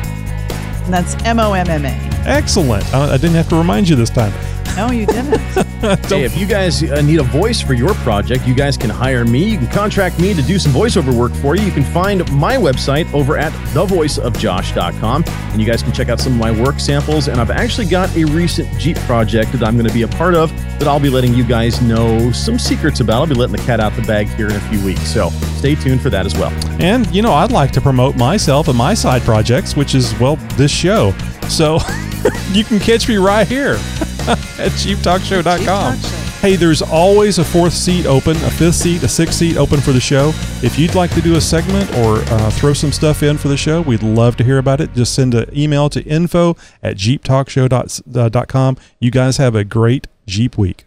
[0.84, 2.09] And that's M O M M A.
[2.26, 2.86] Excellent.
[2.94, 4.34] I, I didn't have to remind you this time.
[4.76, 5.40] No, you didn't.
[5.80, 9.24] Hey, if you guys uh, need a voice for your project, you guys can hire
[9.24, 9.46] me.
[9.46, 11.64] You can contract me to do some voiceover work for you.
[11.64, 16.34] You can find my website over at thevoiceofjosh.com, and you guys can check out some
[16.34, 17.30] of my work samples.
[17.30, 20.36] And I've actually got a recent Jeep project that I'm going to be a part
[20.36, 23.22] of that I'll be letting you guys know some secrets about.
[23.22, 25.76] I'll be letting the cat out the bag here in a few weeks, so stay
[25.76, 26.52] tuned for that as well.
[26.82, 30.36] And you know, I'd like to promote myself and my side projects, which is well,
[30.58, 31.12] this show.
[31.48, 31.80] So
[32.52, 33.74] you can catch me right here
[34.28, 35.98] at jeeptalkshow.com.
[36.40, 39.92] Hey, there's always a fourth seat open, a fifth seat, a sixth seat open for
[39.92, 40.30] the show.
[40.64, 43.58] If you'd like to do a segment or uh, throw some stuff in for the
[43.58, 44.94] show, we'd love to hear about it.
[44.94, 48.78] Just send an email to info at jeeptalkshow.com.
[49.00, 50.86] You guys have a great Jeep week.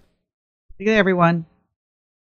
[0.78, 1.44] Good day, everyone.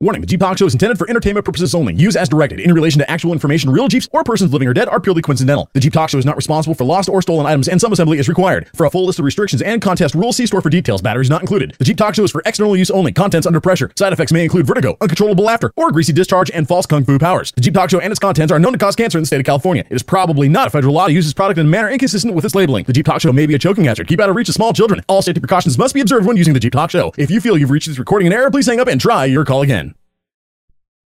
[0.02, 1.93] Warning, the Jeep Talk Show is intended for entertainment purposes only.
[1.93, 2.59] Use as directed.
[2.59, 5.68] In relation to actual information, real Jeeps or persons living or dead are purely coincidental.
[5.74, 8.18] The Jeep Talk Show is not responsible for lost or stolen items and some assembly
[8.18, 8.70] is required.
[8.74, 11.02] For a full list of restrictions and contest rules, see store for details.
[11.02, 11.74] Batteries not included.
[11.77, 13.12] The Jeep Talk Show is for external use only.
[13.12, 13.93] Contents under pressure.
[13.94, 17.52] Side effects may include vertigo, uncontrollable laughter, or greasy discharge and false kung fu powers.
[17.52, 19.40] The Jeep Talk Show and its contents are known to cause cancer in the state
[19.40, 19.85] of California.
[19.90, 22.35] It is probably not a federal law to use this product in a manner inconsistent
[22.35, 22.85] with its labeling.
[22.85, 24.09] The Jeep Talk Show may be a choking hazard.
[24.09, 25.05] Keep out of reach of small children.
[25.09, 27.12] All safety precautions must be observed when using the Jeep Talk Show.
[27.18, 29.44] If you feel you've reached this recording in error, please hang up and try your
[29.44, 29.90] call again.